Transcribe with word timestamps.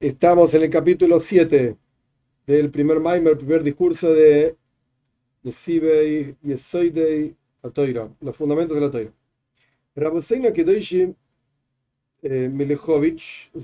Estamos 0.00 0.54
en 0.54 0.62
el 0.62 0.70
capítulo 0.70 1.20
7 1.20 1.76
del 2.46 2.70
primer 2.70 3.00
Maimer, 3.00 3.36
primer 3.36 3.62
discurso 3.62 4.14
de 4.14 4.56
Nesibei 5.42 6.34
Yesoidei 6.42 7.36
Atoira, 7.62 8.08
los 8.22 8.34
fundamentos 8.34 8.74
de 8.74 8.80
la 8.80 8.90
Toira. 8.90 9.12
Raboseina 9.94 10.54
Kedoishi 10.54 11.14
Milechovich, 12.22 13.50
el 13.52 13.62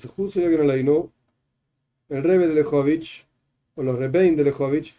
rebe 2.23 2.49
de 2.49 2.55
Lechovich, 2.55 3.27
o 3.75 3.83
los 3.83 3.99
rebein 3.99 4.37
de 4.37 4.45
Lechovich, 4.45 4.95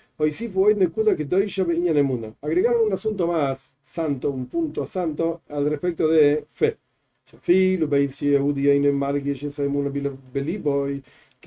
agregaron 2.42 2.88
un 2.88 2.94
asunto 2.94 3.28
más 3.28 3.76
santo, 3.84 4.32
un 4.32 4.48
punto 4.48 4.88
santo 4.88 5.44
al 5.50 5.70
respecto 5.70 6.08
de 6.08 6.46
fe 6.50 6.80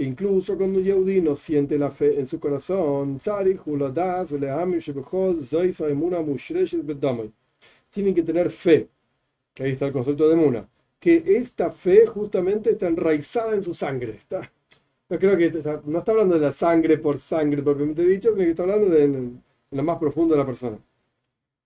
que 0.00 0.06
incluso 0.06 0.56
cuando 0.56 0.78
un 0.78 0.84
Yehudi 0.86 1.20
no 1.20 1.36
siente 1.36 1.76
la 1.76 1.90
fe 1.90 2.18
en 2.18 2.26
su 2.26 2.40
corazón, 2.40 3.20
tienen 7.90 8.14
que 8.14 8.22
tener 8.22 8.50
fe, 8.50 8.88
que 9.52 9.62
ahí 9.62 9.72
está 9.72 9.84
el 9.88 9.92
concepto 9.92 10.26
de 10.26 10.36
Muna, 10.36 10.66
que 10.98 11.22
esta 11.26 11.70
fe 11.70 12.06
justamente 12.06 12.70
está 12.70 12.86
enraizada 12.86 13.54
en 13.54 13.62
su 13.62 13.74
sangre. 13.74 14.12
Está, 14.12 14.50
no 15.10 15.18
creo 15.18 15.36
que 15.36 15.52
no 15.84 15.98
está 15.98 16.12
hablando 16.12 16.36
de 16.36 16.40
la 16.40 16.52
sangre 16.52 16.96
por 16.96 17.18
sangre 17.18 17.62
propiamente 17.62 18.02
dicho, 18.02 18.30
sino 18.30 18.42
que 18.42 18.50
está 18.52 18.62
hablando 18.62 18.88
de 18.88 19.02
en, 19.04 19.42
lo 19.70 19.82
más 19.82 19.98
profundo 19.98 20.32
de 20.32 20.38
la 20.38 20.46
persona. 20.46 20.78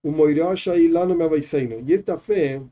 Y 0.03 1.93
esta 1.93 2.19
fe 2.19 2.63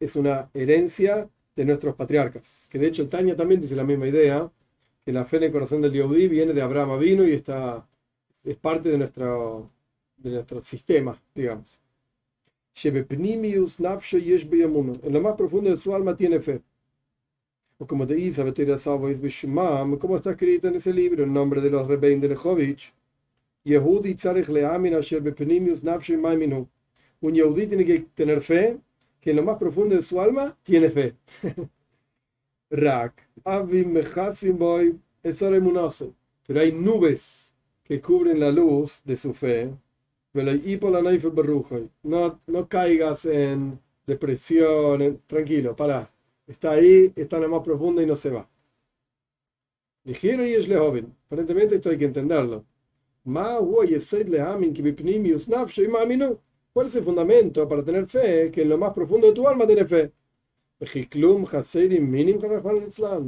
es 0.00 0.16
una 0.16 0.50
herencia 0.52 1.30
de 1.54 1.64
nuestros 1.64 1.94
patriarcas, 1.94 2.66
que 2.68 2.80
de 2.80 2.88
hecho 2.88 3.02
el 3.02 3.08
Tania 3.08 3.36
también 3.36 3.60
dice 3.60 3.76
la 3.76 3.84
misma 3.84 4.08
idea, 4.08 4.50
que 5.04 5.12
la 5.12 5.24
fe 5.24 5.38
en 5.38 5.44
el 5.44 5.52
corazón 5.52 5.82
del 5.82 5.92
Yehudi 5.92 6.28
viene 6.28 6.52
de 6.52 6.62
Abraham 6.62 6.98
vino 6.98 7.26
y 7.26 7.32
está, 7.32 7.86
es 8.44 8.56
parte 8.56 8.90
de 8.90 8.98
nuestro, 8.98 9.70
de 10.16 10.30
nuestro 10.30 10.60
sistema, 10.60 11.20
digamos. 11.34 11.80
En 12.84 13.06
lo 15.12 15.20
más 15.20 15.34
profundo 15.34 15.70
de 15.70 15.76
su 15.76 15.94
alma 15.94 16.16
tiene 16.16 16.40
fe. 16.40 16.62
O 17.78 17.86
como 17.86 18.06
te 18.06 18.14
dice, 18.14 18.42
como 18.42 20.16
está 20.16 20.30
escrito 20.30 20.68
en 20.68 20.76
ese 20.76 20.92
libro, 20.92 21.24
en 21.24 21.32
nombre 21.32 21.60
de 21.60 21.70
los 21.70 21.86
Rebein 21.86 22.20
de 22.20 22.28
Lechovich, 22.28 22.94
Yehudi 23.64 24.16
Un 27.20 27.34
Yehudi 27.34 27.66
tiene 27.66 27.84
que 27.84 27.98
tener 28.14 28.40
fe, 28.40 28.80
que 29.20 29.30
en 29.30 29.36
lo 29.36 29.42
más 29.42 29.56
profundo 29.56 29.96
de 29.96 30.02
su 30.02 30.20
alma 30.20 30.56
tiene 30.62 30.90
fe. 30.90 31.16
Rak, 32.70 33.21
pero 36.46 36.60
hay 36.60 36.72
nubes 36.72 37.54
que 37.84 38.00
cubren 38.00 38.40
la 38.40 38.50
luz 38.50 39.00
de 39.04 39.16
su 39.16 39.32
fe. 39.34 39.70
No, 42.02 42.40
no 42.46 42.68
caigas 42.68 43.24
en 43.26 43.78
depresión, 44.06 45.20
tranquilo, 45.26 45.74
para. 45.76 46.10
Está 46.46 46.72
ahí, 46.72 47.12
está 47.16 47.36
en 47.36 47.42
lo 47.42 47.48
más 47.50 47.62
profundo 47.62 48.02
y 48.02 48.06
no 48.06 48.16
se 48.16 48.30
va. 48.30 48.48
Ligero 50.04 50.46
y 50.46 50.54
es 50.54 50.68
joven. 50.68 51.12
Aparentemente 51.26 51.74
esto 51.76 51.90
hay 51.90 51.98
que 51.98 52.04
entenderlo. 52.04 52.64
¿Cuál 56.72 56.86
es 56.86 56.94
el 56.96 57.04
fundamento 57.04 57.68
para 57.68 57.84
tener 57.84 58.06
fe? 58.06 58.50
Que 58.50 58.62
en 58.62 58.68
lo 58.68 58.78
más 58.78 58.92
profundo 58.92 59.26
de 59.26 59.32
tu 59.32 59.46
alma 59.46 59.66
tiene 59.66 59.84
fe. 59.86 60.12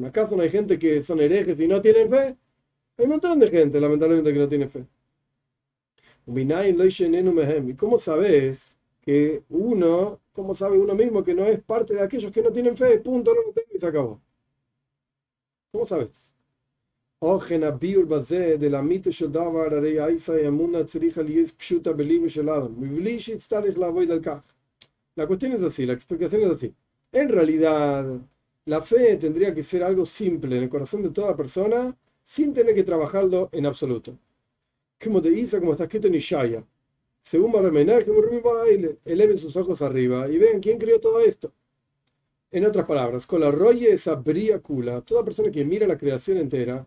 ¿Acaso 0.06 0.36
no 0.36 0.42
hay 0.42 0.50
gente 0.50 0.78
que 0.78 1.02
son 1.02 1.20
herejes 1.20 1.58
y 1.60 1.66
no 1.68 1.80
tienen 1.80 2.10
fe? 2.10 2.36
Hay 2.98 3.04
un 3.06 3.10
montón 3.10 3.40
de 3.40 3.48
gente, 3.48 3.80
lamentablemente, 3.80 4.32
que 4.32 4.38
no 4.40 4.48
tiene 4.48 4.68
fe. 4.68 4.86
¿Y 7.70 7.74
cómo 7.74 7.98
sabes 7.98 8.76
que 9.02 9.42
uno, 9.48 10.20
cómo 10.32 10.54
sabe 10.54 10.78
uno 10.78 10.94
mismo 10.94 11.22
que 11.24 11.34
no 11.34 11.44
es 11.46 11.62
parte 11.62 11.94
de 11.94 12.02
aquellos 12.02 12.32
que 12.32 12.42
no 12.42 12.50
tienen 12.52 12.76
fe? 12.76 12.98
Punto, 13.00 13.34
no 13.34 13.42
lo 13.42 13.52
tengo 13.52 13.68
y 13.74 13.78
se 13.80 13.86
acabó. 13.86 14.20
¿Cómo 15.72 15.84
sabes? 15.86 16.32
Oh, 17.20 17.40
de 17.40 18.70
la 18.70 18.82
La 25.16 25.26
cuestión 25.26 25.52
es 25.52 25.62
así, 25.62 25.86
la 25.86 25.92
explicación 25.94 26.42
es 26.42 26.50
así. 26.50 26.74
En 27.14 27.28
realidad, 27.28 28.04
la 28.64 28.82
fe 28.82 29.16
tendría 29.16 29.54
que 29.54 29.62
ser 29.62 29.84
algo 29.84 30.04
simple 30.04 30.56
en 30.56 30.64
el 30.64 30.68
corazón 30.68 31.00
de 31.00 31.10
toda 31.10 31.36
persona 31.36 31.96
sin 32.24 32.52
tener 32.52 32.74
que 32.74 32.82
trabajarlo 32.82 33.50
en 33.52 33.66
absoluto. 33.66 34.18
Como 35.02 35.22
te 35.22 35.30
dice, 35.30 35.60
como 35.60 35.72
está 35.72 35.84
escrito 35.84 36.08
en 36.08 36.16
Ishaya. 36.16 36.64
Según 37.20 37.52
Baramenaj, 37.52 38.04
eleven 39.04 39.38
sus 39.38 39.56
ojos 39.56 39.80
arriba 39.80 40.28
y 40.28 40.38
vean 40.38 40.58
quién 40.60 40.76
creó 40.76 40.98
todo 41.00 41.20
esto. 41.20 41.52
En 42.50 42.66
otras 42.66 42.84
palabras, 42.84 43.26
con 43.26 43.40
la 43.40 43.52
roye 43.52 43.92
esa 43.92 44.16
bría 44.16 44.58
kula, 44.58 45.00
toda 45.02 45.24
persona 45.24 45.52
que 45.52 45.64
mira 45.64 45.86
la 45.86 45.96
creación 45.96 46.38
entera, 46.38 46.84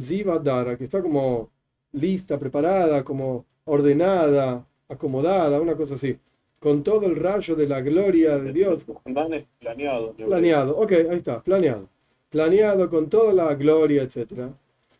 zivadara, 0.00 0.76
que 0.76 0.84
está 0.84 1.00
como 1.00 1.50
lista, 1.92 2.36
preparada, 2.36 3.04
como 3.04 3.46
ordenada, 3.64 4.66
acomodada, 4.88 5.60
una 5.60 5.76
cosa 5.76 5.94
así 5.94 6.18
con 6.62 6.84
todo 6.84 7.06
el 7.06 7.16
rayo 7.16 7.56
de 7.56 7.66
la 7.66 7.80
gloria 7.80 8.38
de 8.38 8.52
Dios. 8.52 8.86
Planeado. 9.58 10.12
Planeado, 10.12 10.76
ok, 10.76 10.92
ahí 10.92 11.16
está, 11.16 11.42
planeado. 11.42 11.88
Planeado 12.30 12.88
con 12.88 13.10
toda 13.10 13.32
la 13.32 13.52
gloria, 13.56 14.04
etc. 14.04 14.48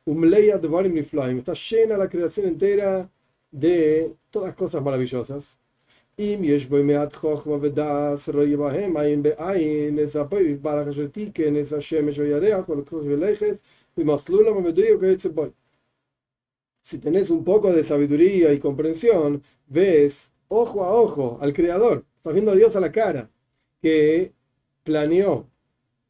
Está 0.05 1.53
llena 1.53 1.97
la 1.97 2.09
creación 2.09 2.49
entera 2.49 3.09
de 3.53 4.12
todas 4.33 4.56
cosas 4.56 4.83
maravillosas. 4.83 5.56
Si 16.81 16.99
tenés 16.99 17.31
un 17.31 17.45
poco 17.45 17.72
de 17.72 17.84
sabiduría 17.84 18.53
y 18.53 18.59
comprensión, 18.59 19.45
ves 19.69 20.31
ojo 20.53 20.85
a 20.85 20.93
ojo 20.93 21.39
al 21.41 21.53
Creador, 21.53 22.05
estás 22.17 22.33
viendo 22.35 22.53
a 22.53 22.55
Dios 22.55 22.77
a 22.77 22.81
la 22.81 22.93
cara, 22.93 23.31
que 23.81 24.33
planeó 24.85 25.47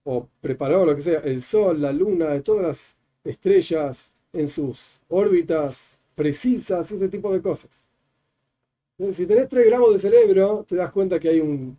o 0.05 0.29
preparó 0.41 0.85
lo 0.85 0.97
que 0.97 1.03
sea, 1.03 1.21
el 1.21 1.41
Sol, 1.43 1.81
la 1.81 1.93
Luna, 1.93 2.41
todas 2.43 2.63
las 2.63 2.97
estrellas 3.25 4.13
en 4.33 4.49
sus 4.49 5.01
órbitas 5.09 5.97
precisas, 6.15 6.91
ese 6.91 7.09
tipo 7.09 7.33
de 7.33 7.41
cosas. 7.41 7.89
si 9.13 9.27
tenés 9.27 9.49
3 9.49 9.67
gramos 9.67 9.93
de 9.93 9.99
cerebro, 10.01 10.65
te 10.67 10.75
das 10.77 10.91
cuenta 10.91 11.21
que 11.21 11.29
hay 11.29 11.41
un, 11.41 11.79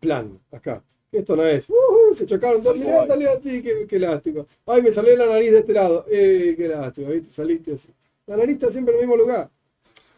plan 0.00 0.38
acá. 0.50 0.82
Esto 1.12 1.36
no 1.36 1.44
es, 1.44 1.68
uh, 1.68 2.14
se 2.14 2.26
chocaron 2.26 2.62
dos, 2.62 2.76
mirá, 2.76 3.06
salió 3.06 3.30
así, 3.30 3.62
qué, 3.62 3.86
qué, 3.86 3.98
lástima. 3.98 4.44
Ay, 4.66 4.82
me 4.82 4.90
salió 4.90 5.16
la 5.16 5.26
nariz 5.26 5.52
de 5.52 5.58
este 5.58 5.72
lado, 5.72 6.04
eh, 6.10 6.54
qué 6.56 6.68
lástima, 6.68 7.10
¿viste? 7.10 7.30
saliste 7.30 7.74
así. 7.74 7.88
La 8.26 8.36
nariz 8.36 8.54
está 8.54 8.70
siempre 8.70 8.94
en 8.94 9.00
el 9.00 9.06
mismo 9.06 9.16
lugar. 9.16 9.50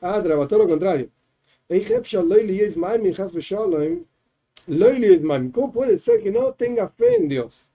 Ah, 0.00 0.22
todo 0.22 0.58
lo 0.58 0.68
contrario. 0.68 1.10
¿Cómo 5.52 5.72
puede 5.72 5.98
ser 5.98 6.22
que 6.22 6.30
no 6.30 6.52
tenga 6.52 6.88
fe 6.88 7.16
en 7.16 7.28
Dios? 7.28 7.68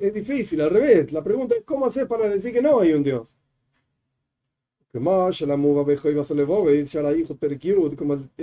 Es 0.00 0.14
difícil, 0.14 0.60
al 0.60 0.70
revés. 0.70 1.12
La 1.12 1.22
pregunta 1.22 1.54
es: 1.54 1.62
¿cómo 1.64 1.86
hacer 1.86 2.08
para 2.08 2.28
decir 2.28 2.52
que 2.52 2.62
no 2.62 2.80
hay 2.80 2.92
un 2.94 3.02
Dios? 3.02 3.28
Como 4.92 5.28
el 5.28 5.34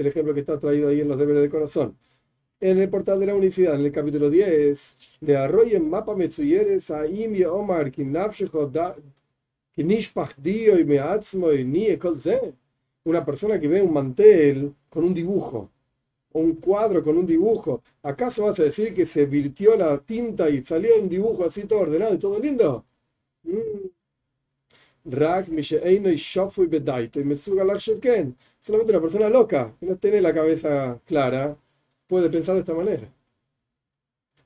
ejemplo 0.07 0.33
que 0.33 0.39
está 0.39 0.59
traído 0.59 0.89
ahí 0.89 1.01
en 1.01 1.07
los 1.07 1.17
deberes 1.17 1.43
de 1.43 1.49
corazón. 1.49 1.97
En 2.59 2.77
el 2.77 2.89
portal 2.89 3.19
de 3.19 3.25
la 3.25 3.35
unicidad, 3.35 3.75
en 3.75 3.85
el 3.85 3.91
capítulo 3.91 4.29
10, 4.29 4.97
de 5.21 5.37
Arroyo 5.37 5.79
Mapa 5.81 6.15
Metsuyeres, 6.15 6.91
Aim 6.91 7.35
y 7.35 7.43
Omar, 7.43 7.91
Kinafshecho, 7.91 8.71
Kinishpach 9.71 10.35
Dio 10.37 10.79
y 10.79 10.85
Meatzmo 10.85 11.53
y 11.53 11.63
Nie 11.63 11.97
Kolze 11.97 12.53
una 13.03 13.25
persona 13.25 13.59
que 13.59 13.67
ve 13.67 13.81
un 13.81 13.93
mantel 13.93 14.73
con 14.89 15.03
un 15.03 15.13
dibujo, 15.13 15.69
o 16.31 16.39
un 16.39 16.55
cuadro 16.55 17.03
con 17.03 17.17
un 17.17 17.25
dibujo, 17.25 17.83
¿acaso 18.03 18.43
vas 18.43 18.59
a 18.59 18.63
decir 18.63 18.93
que 18.93 19.05
se 19.05 19.25
virtió 19.25 19.75
la 19.77 19.99
tinta 19.99 20.49
y 20.49 20.63
salió 20.63 21.01
un 21.01 21.09
dibujo 21.09 21.43
así 21.45 21.65
todo 21.65 21.79
ordenado 21.81 22.13
y 22.15 22.19
todo 22.19 22.39
lindo? 22.39 22.85
Solamente 28.61 28.91
una 28.93 29.01
persona 29.01 29.29
loca, 29.29 29.75
que 29.79 29.85
no 29.85 29.97
tiene 29.97 30.21
la 30.21 30.33
cabeza 30.33 30.99
clara, 31.05 31.57
puede 32.07 32.29
pensar 32.29 32.55
de 32.55 32.61
esta 32.61 32.73
manera. 32.73 33.09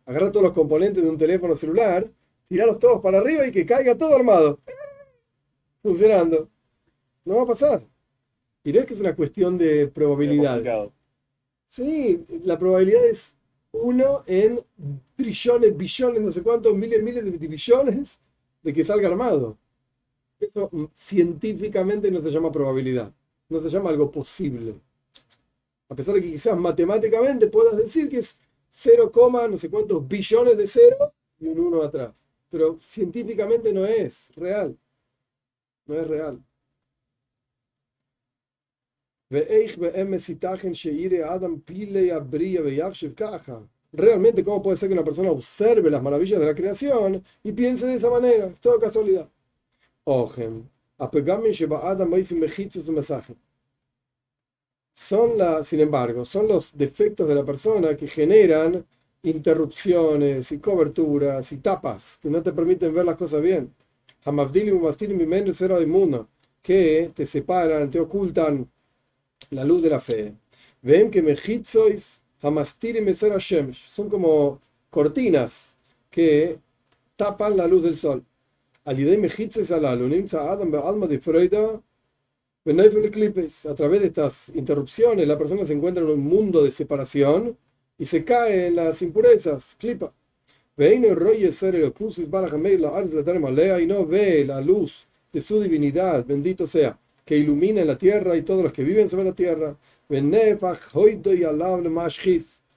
Agarra 0.05 0.31
todos 0.31 0.43
los 0.43 0.53
componentes 0.53 1.03
de 1.03 1.09
un 1.09 1.17
teléfono 1.17 1.55
celular, 1.55 2.09
tirarlos 2.47 2.79
todos 2.79 3.01
para 3.01 3.19
arriba 3.19 3.45
y 3.47 3.51
que 3.51 3.65
caiga 3.65 3.97
todo 3.97 4.15
armado. 4.15 4.59
Funcionando. 5.83 6.49
No 7.25 7.35
va 7.37 7.43
a 7.43 7.47
pasar. 7.47 7.83
Y 8.63 8.71
no 8.71 8.79
es 8.79 8.85
que 8.85 8.93
es 8.93 9.01
una 9.01 9.15
cuestión 9.15 9.57
de 9.57 9.87
probabilidad. 9.87 10.91
Sí, 11.65 12.25
la 12.45 12.57
probabilidad 12.57 13.05
es 13.05 13.35
uno 13.71 14.23
en 14.27 14.59
trillones, 15.15 15.75
billones, 15.75 16.21
no 16.21 16.31
sé 16.31 16.43
cuántos, 16.43 16.75
miles, 16.75 17.01
miles 17.01 17.25
de 17.25 17.47
billones 17.47 18.19
de 18.61 18.73
que 18.73 18.83
salga 18.83 19.07
armado. 19.09 19.57
Eso 20.39 20.69
mm, 20.71 20.85
científicamente 20.93 22.11
no 22.11 22.21
se 22.21 22.29
llama 22.29 22.51
probabilidad, 22.51 23.11
no 23.49 23.59
se 23.59 23.69
llama 23.69 23.89
algo 23.89 24.11
posible. 24.11 24.75
A 25.89 25.95
pesar 25.95 26.15
de 26.15 26.21
que 26.21 26.31
quizás 26.31 26.57
matemáticamente 26.57 27.47
puedas 27.47 27.75
decir 27.75 28.09
que 28.09 28.19
es 28.19 28.37
0, 28.69 29.11
no 29.49 29.57
sé 29.57 29.69
cuántos 29.69 30.07
billones 30.07 30.57
de 30.57 30.67
cero 30.67 31.13
y 31.39 31.47
un 31.47 31.59
1 31.59 31.83
atrás. 31.83 32.23
Pero 32.49 32.77
científicamente 32.79 33.71
no 33.71 33.85
es 33.85 34.31
real. 34.35 34.75
No 35.85 35.99
es 35.99 36.07
real. 36.07 36.39
Realmente, 43.93 44.43
¿cómo 44.43 44.61
puede 44.61 44.77
ser 44.77 44.89
que 44.89 44.93
una 44.93 45.03
persona 45.03 45.31
observe 45.31 45.89
las 45.89 46.03
maravillas 46.03 46.39
de 46.39 46.45
la 46.45 46.53
creación 46.55 47.23
y 47.43 47.51
piense 47.53 47.87
de 47.87 47.95
esa 47.95 48.09
manera? 48.09 48.47
Es 48.47 48.59
toda 48.59 48.79
casualidad. 48.79 49.29
Son 54.95 55.37
la, 55.37 55.63
sin 55.63 55.81
embargo, 55.81 56.25
son 56.25 56.47
los 56.47 56.75
defectos 56.75 57.27
de 57.27 57.35
la 57.35 57.45
persona 57.45 57.95
que 57.95 58.07
generan 58.07 58.85
interrupciones 59.21 60.51
y 60.51 60.59
coberturas 60.59 61.51
y 61.51 61.57
tapas 61.57 62.17
que 62.19 62.29
no 62.29 62.41
te 62.41 62.51
permiten 62.53 62.93
ver 62.93 63.05
las 63.05 63.17
cosas 63.17 63.41
bien. 63.41 63.71
Que 66.61 67.11
te 67.13 67.25
separan, 67.25 67.91
te 67.91 67.99
ocultan 67.99 68.69
la 69.51 69.63
luz 69.63 69.83
de 69.83 69.89
la 69.89 69.99
fe. 69.99 70.33
Ven 70.81 71.11
que 71.11 71.21
mejitzois 71.21 72.19
son 72.41 74.09
como 74.09 74.59
cortinas 74.89 75.75
que 76.09 76.57
tapan 77.15 77.55
la 77.57 77.67
luz 77.67 77.83
del 77.83 77.95
sol. 77.95 78.23
Al 78.85 78.97
Adam 78.97 79.21
de 81.07 81.19
Freud 81.19 81.53
a 83.65 83.75
través 83.75 84.01
de 84.01 84.07
estas 84.07 84.49
interrupciones, 84.49 85.27
la 85.27 85.37
persona 85.37 85.65
se 85.65 85.73
encuentra 85.73 86.03
en 86.03 86.09
un 86.09 86.19
mundo 86.19 86.63
de 86.63 86.71
separación 86.71 87.57
y 87.97 88.05
se 88.05 88.25
cae 88.25 88.67
en 88.67 88.75
las 88.75 89.01
impurezas, 89.01 89.75
clipa. 89.79 90.13
Y 90.75 90.99
no 93.85 94.05
ve 94.05 94.45
la 94.45 94.61
luz 94.61 95.07
de 95.31 95.41
su 95.41 95.61
divinidad, 95.61 96.25
bendito 96.25 96.67
sea, 96.67 96.97
que 97.25 97.37
ilumina 97.37 97.83
la 97.85 97.97
tierra 97.97 98.35
y 98.37 98.41
todos 98.43 98.63
los 98.63 98.73
que 98.73 98.83
viven 98.83 99.09
sobre 99.09 99.25
la 99.25 99.33
tierra. 99.35 99.77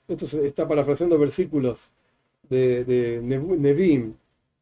Esto 0.08 0.26
se 0.26 0.46
está 0.46 0.66
parafraseando 0.68 1.18
versículos 1.18 1.92
de, 2.48 2.84
de 2.84 3.20
Nevim. 3.22 4.14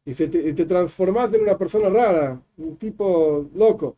Y 0.05 0.13
te, 0.13 0.27
te 0.29 0.65
transformas 0.65 1.33
en 1.33 1.41
una 1.41 1.57
persona 1.57 1.89
rara, 1.89 2.41
un 2.57 2.77
tipo 2.77 3.49
loco 3.55 3.97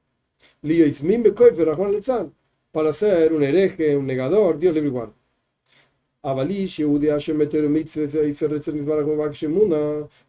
para 2.71 2.93
ser 2.93 3.33
un 3.33 3.43
hereje, 3.43 3.97
un 3.97 4.05
negador, 4.05 4.57
Dios 4.57 4.73
libre 4.73 4.87
igual. 4.89 5.13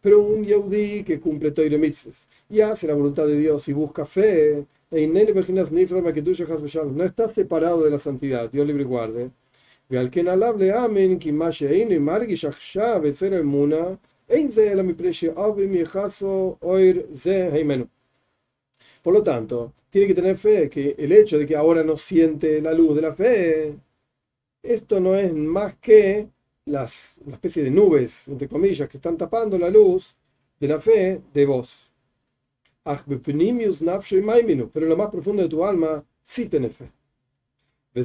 Pero 0.01 0.21
un 0.21 0.43
Yehudi 0.45 1.03
que 1.03 1.19
cumple 1.19 1.51
Toire 1.51 1.77
mitzvahs 1.77 2.27
y 2.49 2.61
hace 2.61 2.87
la 2.87 2.93
voluntad 2.93 3.27
de 3.27 3.37
Dios 3.37 3.67
y 3.67 3.73
busca 3.73 4.05
fe, 4.05 4.65
no 6.95 7.03
está 7.03 7.29
separado 7.29 7.83
de 7.83 7.91
la 7.91 7.99
santidad, 7.99 8.49
Dios 8.51 8.67
libre 8.67 8.83
y 8.83 8.85
guarde. 8.85 9.31
Por 19.03 19.13
lo 19.13 19.23
tanto, 19.23 19.73
tiene 19.89 20.07
que 20.07 20.13
tener 20.15 20.37
fe 20.37 20.69
que 20.69 20.95
el 20.97 21.11
hecho 21.11 21.37
de 21.37 21.45
que 21.45 21.55
ahora 21.55 21.83
no 21.83 21.97
siente 21.97 22.61
la 22.61 22.73
luz 22.73 22.95
de 22.95 23.01
la 23.01 23.13
fe, 23.13 23.75
esto 24.63 24.99
no 24.99 25.15
es 25.15 25.33
más 25.33 25.75
que 25.77 26.29
las, 26.65 27.15
la 27.25 27.35
especie 27.35 27.63
de 27.63 27.71
nubes, 27.71 28.27
entre 28.27 28.47
comillas, 28.47 28.89
que 28.89 28.97
están 28.97 29.17
tapando 29.17 29.57
la 29.57 29.69
luz 29.69 30.15
de 30.59 30.67
la 30.67 30.79
fe 30.79 31.21
de 31.33 31.45
vos. 31.45 31.88
Pero 32.83 34.85
en 34.85 34.89
lo 34.89 34.97
más 34.97 35.09
profundo 35.09 35.43
de 35.43 35.49
tu 35.49 35.63
alma 35.63 36.03
sí 36.21 36.47
tiene 36.47 36.69
fe. 36.69 36.91
Y 37.93 37.99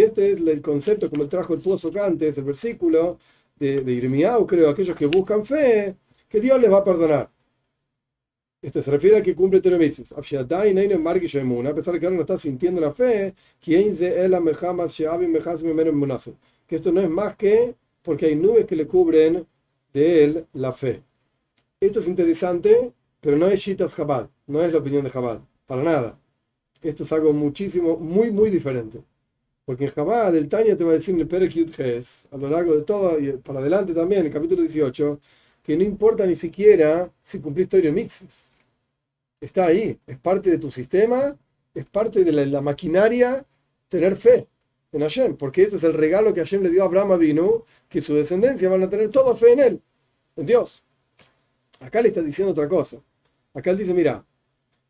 este 0.00 0.32
es 0.32 0.40
el 0.40 0.62
concepto, 0.62 1.10
como 1.10 1.28
trajo 1.28 1.54
el 1.54 1.60
pozo 1.60 1.90
antes, 2.00 2.38
el 2.38 2.44
versículo 2.44 3.18
de, 3.56 3.80
de 3.80 3.92
Irmiau, 3.92 4.46
creo, 4.46 4.70
aquellos 4.70 4.96
que 4.96 5.06
buscan 5.06 5.44
fe, 5.44 5.96
que 6.28 6.40
Dios 6.40 6.60
les 6.60 6.70
va 6.70 6.78
a 6.78 6.84
perdonar. 6.84 7.30
Esto 8.62 8.82
se 8.82 8.90
refiere 8.90 9.18
a 9.18 9.22
que 9.22 9.34
cumple 9.34 9.60
Teremitzis. 9.60 10.12
A 10.12 10.16
pesar 10.16 10.46
de 10.46 12.00
que 12.00 12.06
ahora 12.06 12.16
no 12.16 12.22
está 12.22 12.36
sintiendo 12.36 12.80
la 12.80 12.92
fe, 12.92 13.34
que 13.60 13.78
esto 16.76 16.92
no 16.92 17.00
es 17.00 17.08
más 17.08 17.36
que 17.36 17.74
porque 18.02 18.26
hay 18.26 18.36
nubes 18.36 18.66
que 18.66 18.76
le 18.76 18.86
cubren 18.86 19.46
de 19.96 20.24
él 20.24 20.46
la 20.52 20.74
fe. 20.74 21.02
Esto 21.80 22.00
es 22.00 22.08
interesante, 22.08 22.92
pero 23.18 23.38
no 23.38 23.46
es 23.46 23.60
Shitas 23.60 23.96
Chabad, 23.96 24.28
no 24.46 24.62
es 24.62 24.70
la 24.70 24.78
opinión 24.80 25.02
de 25.02 25.10
Chabad, 25.10 25.40
para 25.66 25.82
nada. 25.82 26.18
Esto 26.82 27.04
es 27.04 27.12
algo 27.12 27.32
muchísimo, 27.32 27.96
muy, 27.96 28.30
muy 28.30 28.50
diferente. 28.50 29.02
Porque 29.64 29.86
en 29.86 29.92
Chabad, 29.94 30.36
el 30.36 30.48
Tanya 30.48 30.76
te 30.76 30.84
va 30.84 30.90
a 30.90 30.94
decir 30.94 31.14
en 31.14 31.22
el 31.22 31.26
Perek 31.26 31.50
a 32.30 32.36
lo 32.36 32.50
largo 32.50 32.76
de 32.76 32.82
todo 32.82 33.18
y 33.18 33.32
para 33.38 33.60
adelante 33.60 33.94
también, 33.94 34.26
el 34.26 34.30
capítulo 34.30 34.60
18, 34.60 35.18
que 35.62 35.76
no 35.78 35.82
importa 35.82 36.26
ni 36.26 36.34
siquiera 36.34 37.10
si 37.22 37.40
cumplís 37.40 37.66
Torah 37.66 37.90
Mitzvahs. 37.90 38.52
Está 39.40 39.66
ahí, 39.66 39.98
es 40.06 40.18
parte 40.18 40.50
de 40.50 40.58
tu 40.58 40.70
sistema, 40.70 41.34
es 41.74 41.86
parte 41.86 42.22
de 42.22 42.32
la, 42.32 42.60
maquinaria 42.60 43.46
tener 43.88 44.14
fe 44.16 44.46
en 44.96 45.02
Hashem, 45.02 45.36
porque 45.36 45.62
este 45.62 45.76
es 45.76 45.84
el 45.84 45.94
regalo 45.94 46.32
que 46.32 46.40
Hashem 46.40 46.62
le 46.62 46.70
dio 46.70 46.82
a 46.82 46.86
Abraham 46.86 47.12
Avinu, 47.12 47.64
que 47.88 48.00
su 48.00 48.14
descendencia 48.14 48.68
van 48.68 48.82
a 48.82 48.88
tener 48.88 49.10
toda 49.10 49.36
fe 49.36 49.52
en 49.52 49.60
él, 49.60 49.82
en 50.36 50.46
Dios. 50.46 50.82
Acá 51.80 52.00
le 52.00 52.08
está 52.08 52.22
diciendo 52.22 52.52
otra 52.52 52.68
cosa. 52.68 53.02
Acá 53.52 53.70
él 53.70 53.78
dice, 53.78 53.92
mira, 53.92 54.24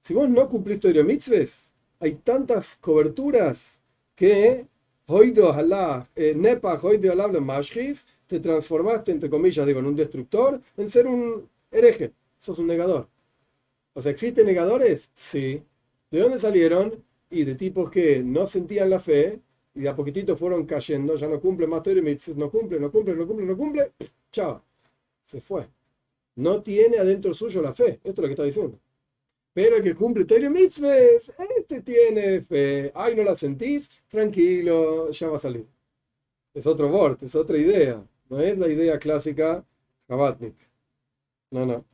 si 0.00 0.14
vos 0.14 0.28
no 0.28 0.48
cumplís 0.48 0.80
Torah 0.80 1.02
Mitzvahs, 1.02 1.72
hay 1.98 2.14
tantas 2.14 2.76
coberturas 2.76 3.80
que 4.14 4.66
Hoido 5.06 5.52
Allah, 5.52 6.08
eh, 6.14 6.34
Nepa 6.36 6.78
Hoido 6.80 7.12
Allah 7.12 7.28
Mashkis, 7.40 8.06
te 8.26 8.40
transformaste, 8.40 9.12
entre 9.12 9.30
comillas, 9.30 9.66
digo, 9.66 9.80
en 9.80 9.86
un 9.86 9.96
destructor, 9.96 10.60
en 10.76 10.90
ser 10.90 11.06
un 11.06 11.48
hereje. 11.70 12.12
Sos 12.38 12.58
un 12.58 12.66
negador. 12.66 13.08
O 13.94 14.02
sea, 14.02 14.12
¿existen 14.12 14.46
negadores? 14.46 15.10
Sí. 15.14 15.62
¿De 16.10 16.20
dónde 16.20 16.38
salieron? 16.38 17.04
Y 17.30 17.44
de 17.44 17.54
tipos 17.54 17.90
que 17.90 18.22
no 18.22 18.46
sentían 18.46 18.90
la 18.90 19.00
fe 19.00 19.40
y 19.76 19.82
de 19.82 19.88
a 19.88 19.94
poquitito 19.94 20.36
fueron 20.36 20.64
cayendo, 20.66 21.16
ya 21.16 21.28
no 21.28 21.40
cumple 21.40 21.66
más 21.66 21.82
Torah 21.82 22.00
no 22.34 22.50
cumple, 22.50 22.80
no 22.80 22.90
cumple, 22.90 23.14
no 23.14 23.26
cumple, 23.26 23.46
no 23.46 23.56
cumple, 23.56 23.92
chao, 24.32 24.62
se 25.22 25.40
fue. 25.40 25.68
No 26.36 26.62
tiene 26.62 26.98
adentro 26.98 27.32
suyo 27.34 27.62
la 27.62 27.74
fe, 27.74 28.00
esto 28.02 28.10
es 28.10 28.18
lo 28.18 28.24
que 28.24 28.32
está 28.32 28.44
diciendo. 28.44 28.78
Pero 29.52 29.76
el 29.76 29.82
que 29.82 29.94
cumple 29.94 30.24
Torah 30.24 30.50
Mitzvahs, 30.50 31.32
este 31.58 31.82
tiene 31.82 32.40
fe. 32.40 32.90
Ay, 32.94 33.14
no 33.14 33.22
la 33.22 33.36
sentís, 33.36 33.90
tranquilo, 34.08 35.10
ya 35.10 35.28
va 35.28 35.36
a 35.36 35.40
salir. 35.40 35.66
Es 36.54 36.66
otro 36.66 36.88
bord, 36.88 37.22
es 37.22 37.34
otra 37.34 37.56
idea. 37.58 38.02
No 38.28 38.40
es 38.40 38.58
la 38.58 38.68
idea 38.68 38.98
clásica 38.98 39.64
Jabatnik. 40.08 40.56
No, 41.50 41.66
no. 41.66 41.84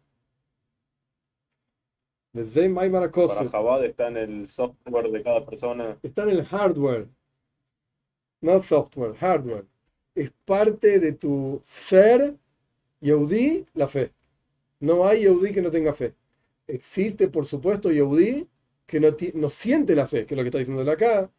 Para 3.34 3.50
Jabad 3.50 3.84
está 3.84 4.08
en 4.08 4.16
el 4.16 4.48
software 4.48 5.10
de 5.10 5.22
cada 5.22 5.44
persona. 5.44 5.98
Está 6.02 6.22
en 6.22 6.30
el 6.30 6.44
hardware. 6.44 7.08
No 8.42 8.61
software, 8.61 9.14
hardware. 9.16 9.66
Es 10.14 10.30
parte 10.44 10.99
de 11.00 11.12
tu 11.12 11.61
ser 11.64 12.37
Yehudi, 13.00 13.66
la 13.75 13.88
fe. 13.88 14.12
No 14.80 15.06
hay 15.06 15.22
Yehudi 15.22 15.52
que 15.52 15.62
no 15.62 15.70
tenga 15.70 15.92
fe. 15.94 16.14
Existe, 16.66 17.28
por 17.28 17.46
supuesto, 17.46 17.90
Yehudi 17.92 18.49
que 18.87 19.00
no, 19.00 19.08
no 19.34 19.49
siente 19.49 19.94
la 19.96 20.06
fe, 20.06 20.26
que 20.26 20.34
es 20.34 20.37
lo 20.37 20.42
que 20.42 20.49
está 20.49 20.58
diciendo 20.58 20.90
acá. 20.90 21.30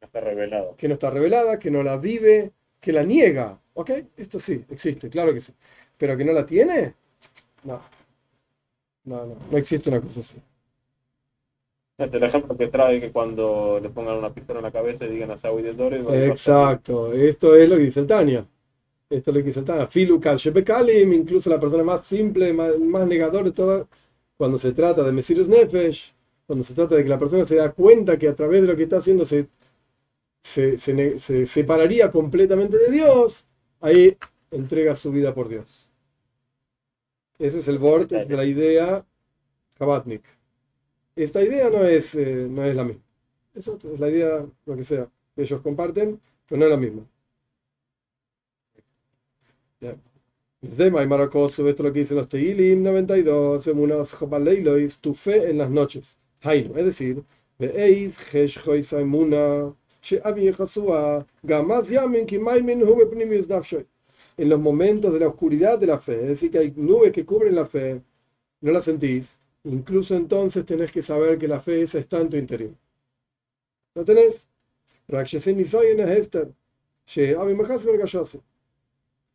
No 0.00 0.06
está 0.06 0.20
revelada. 0.20 0.76
Que 0.76 0.88
no 0.88 0.94
está 0.94 1.10
revelada, 1.10 1.58
que 1.58 1.70
no 1.70 1.82
la 1.82 1.96
vive, 1.96 2.52
que 2.80 2.92
la 2.92 3.04
niega. 3.04 3.60
¿Ok? 3.74 3.90
Esto 4.16 4.38
sí, 4.38 4.64
existe, 4.70 5.10
claro 5.10 5.34
que 5.34 5.40
sí. 5.40 5.52
Pero 5.98 6.16
que 6.16 6.24
no 6.24 6.32
la 6.32 6.46
tiene, 6.46 6.94
no. 7.64 7.82
No, 9.04 9.26
no, 9.26 9.36
no 9.50 9.58
existe 9.58 9.90
una 9.90 10.00
cosa 10.00 10.20
así. 10.20 10.36
El 12.12 12.22
ejemplo 12.22 12.56
que 12.56 12.68
trae 12.68 13.00
que 13.00 13.12
cuando 13.12 13.78
le 13.80 13.90
pongan 13.90 14.16
una 14.16 14.32
pistola 14.32 14.60
en 14.60 14.64
la 14.64 14.72
cabeza 14.72 15.04
y 15.04 15.10
digan 15.10 15.30
a 15.30 15.38
Saúl 15.38 15.62
de 15.62 15.74
Dores. 15.74 16.04
Exacto, 16.10 17.12
esto 17.12 17.54
es 17.54 17.68
lo 17.68 17.76
que 17.76 17.82
dice 17.82 18.00
el 18.00 18.06
Tania. 18.06 18.46
Esto 19.08 19.30
es 19.30 19.36
lo 19.36 19.40
que 19.40 19.46
dice 19.48 19.60
el 19.60 19.66
Tania. 19.66 19.86
Filu 19.86 20.20
Shepekalim, 20.20 21.12
incluso 21.12 21.50
la 21.50 21.60
persona 21.60 21.84
más 21.84 22.06
simple, 22.06 22.52
más, 22.52 22.78
más 22.78 23.06
negador 23.06 23.44
de 23.44 23.52
todo, 23.52 23.88
cuando 24.36 24.58
se 24.58 24.72
trata 24.72 25.02
de 25.02 25.12
Mesirus 25.12 25.48
Nefesh, 25.48 26.14
cuando 26.46 26.64
se 26.64 26.74
trata 26.74 26.96
de 26.96 27.02
que 27.02 27.08
la 27.08 27.18
persona 27.18 27.44
se 27.44 27.56
da 27.56 27.72
cuenta 27.72 28.18
que 28.18 28.28
a 28.28 28.34
través 28.34 28.62
de 28.62 28.68
lo 28.68 28.76
que 28.76 28.84
está 28.84 28.98
haciendo 28.98 29.24
se 29.24 29.48
se, 30.42 30.78
se, 30.78 31.18
se 31.18 31.46
separaría 31.46 32.10
completamente 32.10 32.78
de 32.78 32.90
Dios, 32.90 33.46
ahí 33.80 34.16
entrega 34.50 34.94
su 34.94 35.12
vida 35.12 35.34
por 35.34 35.48
Dios. 35.48 35.88
Ese 37.38 37.60
es 37.60 37.68
el 37.68 37.78
vórtice 37.78 38.24
de 38.26 38.36
la 38.36 38.44
idea 38.44 39.06
Kabatnik. 39.74 40.22
Esta 41.16 41.42
idea 41.42 41.70
no 41.70 41.84
es, 41.84 42.14
eh, 42.14 42.46
no 42.50 42.64
es 42.64 42.74
la 42.74 42.84
misma. 42.84 43.02
Es 43.54 43.68
otra, 43.68 43.90
es 43.92 44.00
la 44.00 44.08
idea, 44.10 44.46
lo 44.66 44.76
que 44.76 44.84
sea, 44.84 45.08
que 45.34 45.42
ellos 45.42 45.60
comparten, 45.62 46.20
pero 46.48 46.58
no 46.58 46.66
es 46.66 46.70
la 46.70 46.76
misma. 46.76 47.06
Dema 50.62 51.02
y 51.02 51.06
Maracoso, 51.06 51.68
esto 51.68 51.82
es 51.82 51.86
lo 51.86 51.92
que 51.92 52.00
dicen 52.00 52.16
los 52.16 52.28
Teilim 52.28 52.82
92, 52.82 53.66
Emunas 53.66 54.12
Jopaleilois, 54.12 55.00
tu 55.00 55.14
fe 55.14 55.50
en 55.50 55.58
las 55.58 55.70
noches. 55.70 56.18
Hainu, 56.42 56.76
es 56.76 56.84
decir, 56.86 57.22
Veis, 57.58 58.18
Hesh 58.34 58.58
Emuna, 58.92 59.74
Sheavi 60.02 60.52
Jasua, 60.52 61.26
Gamaz 61.42 61.88
Yamin, 61.90 62.26
Kimaimin, 62.26 62.82
Hube 62.82 63.06
Pnimius 63.06 63.48
Nafshoy 63.48 63.86
en 64.40 64.48
los 64.48 64.58
momentos 64.60 65.12
de 65.12 65.20
la 65.20 65.28
oscuridad 65.28 65.78
de 65.78 65.86
la 65.86 65.98
fe, 65.98 66.22
es 66.22 66.28
decir, 66.28 66.50
que 66.50 66.58
hay 66.58 66.72
nubes 66.74 67.12
que 67.12 67.26
cubren 67.26 67.54
la 67.54 67.66
fe, 67.66 68.00
no 68.62 68.72
la 68.72 68.80
sentís, 68.82 69.38
incluso 69.64 70.14
entonces 70.16 70.66
tenés 70.66 70.92
que 70.92 71.02
saber 71.02 71.38
que 71.38 71.48
la 71.48 71.60
fe 71.60 71.82
esa 71.82 71.98
está 71.98 72.20
en 72.20 72.30
tu 72.30 72.36
interior. 72.36 72.74
¿Lo 73.94 74.04
tenés? 74.04 74.46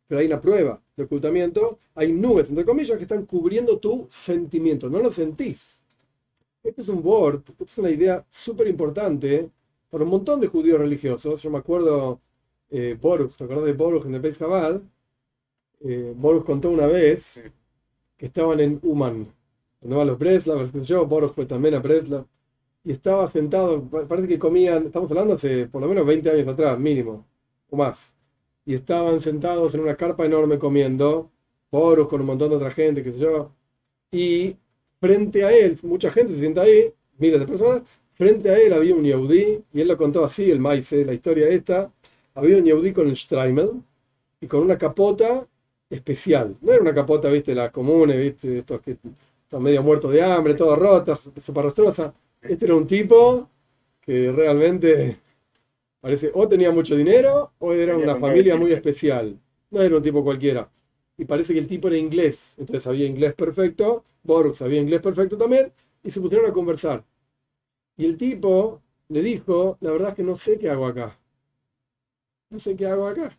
Pero 0.06 0.20
hay 0.20 0.26
una 0.26 0.40
prueba 0.40 0.80
de 0.96 1.04
ocultamiento, 1.04 1.78
hay 1.94 2.12
nubes, 2.12 2.48
entre 2.48 2.64
comillas, 2.64 2.96
que 2.96 3.02
están 3.04 3.26
cubriendo 3.26 3.78
tu 3.78 4.06
sentimiento, 4.10 4.88
no 4.88 5.00
lo 5.00 5.10
sentís. 5.10 5.82
Este 6.64 6.82
es 6.82 6.88
un 6.88 7.02
board, 7.02 7.42
esta 7.50 7.64
es 7.64 7.78
una 7.78 7.90
idea 7.90 8.26
súper 8.30 8.68
importante 8.68 9.50
para 9.90 10.04
un 10.04 10.10
montón 10.10 10.40
de 10.40 10.48
judíos 10.48 10.78
religiosos. 10.80 11.42
Yo 11.42 11.50
me 11.50 11.58
acuerdo, 11.58 12.20
eh, 12.70 12.96
Boruch, 13.00 13.36
¿te 13.36 13.44
acordás 13.44 13.66
de 13.66 13.74
Boruch 13.74 14.06
en 14.06 14.14
el 14.16 14.20
Beis 14.20 14.38
Chabad? 14.38 14.82
eh, 15.80 16.12
Boruch 16.16 16.44
contó 16.44 16.70
una 16.70 16.86
vez 16.86 17.42
que 18.18 18.26
estaban 18.26 18.60
en 18.60 18.80
Uman, 18.82 19.32
donde 19.86 19.96
van 19.96 20.06
los 20.08 20.18
Breslav, 20.18 20.82
yo, 20.82 21.06
Boruch 21.06 21.32
fue 21.32 21.46
también 21.46 21.74
a 21.74 21.78
Breslav, 21.78 22.26
y 22.82 22.90
estaba 22.90 23.28
sentado, 23.30 23.82
parece 23.84 24.26
que 24.26 24.38
comían, 24.38 24.84
estamos 24.84 25.10
hablando 25.10 25.34
hace 25.34 25.66
por 25.66 25.80
lo 25.80 25.88
menos 25.88 26.04
20 26.04 26.28
años 26.30 26.48
atrás, 26.48 26.76
mínimo, 26.78 27.24
o 27.70 27.76
más, 27.76 28.12
y 28.64 28.74
estaban 28.74 29.20
sentados 29.20 29.74
en 29.74 29.82
una 29.82 29.96
carpa 29.96 30.26
enorme 30.26 30.58
comiendo, 30.58 31.30
Boruch 31.70 32.08
con 32.08 32.20
un 32.20 32.26
montón 32.26 32.50
de 32.50 32.56
otra 32.56 32.70
gente, 32.72 33.04
qué 33.04 33.12
sé 33.12 33.18
yo, 33.18 33.52
y 34.10 34.56
frente 35.00 35.44
a 35.44 35.52
él, 35.56 35.76
mucha 35.84 36.10
gente 36.10 36.32
se 36.32 36.40
sienta 36.40 36.62
ahí, 36.62 36.92
miles 37.18 37.38
de 37.38 37.46
personas, 37.46 37.82
frente 38.14 38.50
a 38.50 38.58
él 38.58 38.72
había 38.72 38.94
un 38.94 39.04
Yehudi, 39.04 39.62
y 39.72 39.80
él 39.80 39.86
lo 39.86 39.96
contó 39.96 40.24
así, 40.24 40.50
el 40.50 40.58
maíz, 40.58 40.90
la 40.90 41.12
historia 41.12 41.48
esta, 41.48 41.92
había 42.34 42.56
un 42.56 42.64
Yehudi 42.64 42.92
con 42.92 43.06
el 43.06 43.16
Streimel, 43.16 43.82
y 44.40 44.46
con 44.48 44.60
una 44.62 44.76
capota 44.78 45.46
especial. 45.88 46.56
No 46.60 46.72
era 46.72 46.82
una 46.82 46.94
capota, 46.94 47.28
viste, 47.28 47.54
la 47.54 47.70
común, 47.70 48.10
viste, 48.16 48.58
estos 48.58 48.80
que 48.80 48.96
están 49.46 49.62
medio 49.62 49.80
muertos 49.80 50.10
de 50.10 50.20
hambre, 50.24 50.54
todos 50.54 50.76
rotas, 50.76 51.30
rostrosa. 51.54 52.12
Este 52.42 52.64
era 52.64 52.74
un 52.74 52.84
tipo 52.84 53.48
que 54.00 54.32
realmente 54.32 55.20
parece 56.00 56.32
o 56.34 56.48
tenía 56.48 56.72
mucho 56.72 56.96
dinero 56.96 57.52
o 57.60 57.72
era 57.72 57.96
una 57.96 58.16
familia 58.16 58.56
muy 58.56 58.72
especial. 58.72 59.38
No 59.70 59.80
era 59.80 59.96
un 59.96 60.02
tipo 60.02 60.24
cualquiera. 60.24 60.68
Y 61.16 61.26
parece 61.26 61.52
que 61.54 61.60
el 61.60 61.68
tipo 61.68 61.86
era 61.86 61.96
inglés, 61.96 62.54
entonces 62.58 62.82
sabía 62.82 63.06
inglés 63.06 63.34
perfecto, 63.34 64.04
Boruch 64.24 64.56
sabía 64.56 64.80
inglés 64.80 65.00
perfecto 65.00 65.38
también, 65.38 65.72
y 66.02 66.10
se 66.10 66.20
pusieron 66.20 66.50
a 66.50 66.52
conversar. 66.52 67.04
Y 67.96 68.04
el 68.04 68.16
tipo 68.16 68.82
le 69.08 69.22
dijo, 69.22 69.78
la 69.80 69.92
verdad 69.92 70.10
es 70.10 70.14
que 70.16 70.22
no 70.24 70.34
sé 70.34 70.58
qué 70.58 70.68
hago 70.70 70.86
acá. 70.86 71.16
No 72.50 72.58
sé 72.58 72.76
qué 72.76 72.86
hago 72.86 73.06
acá. 73.06 73.38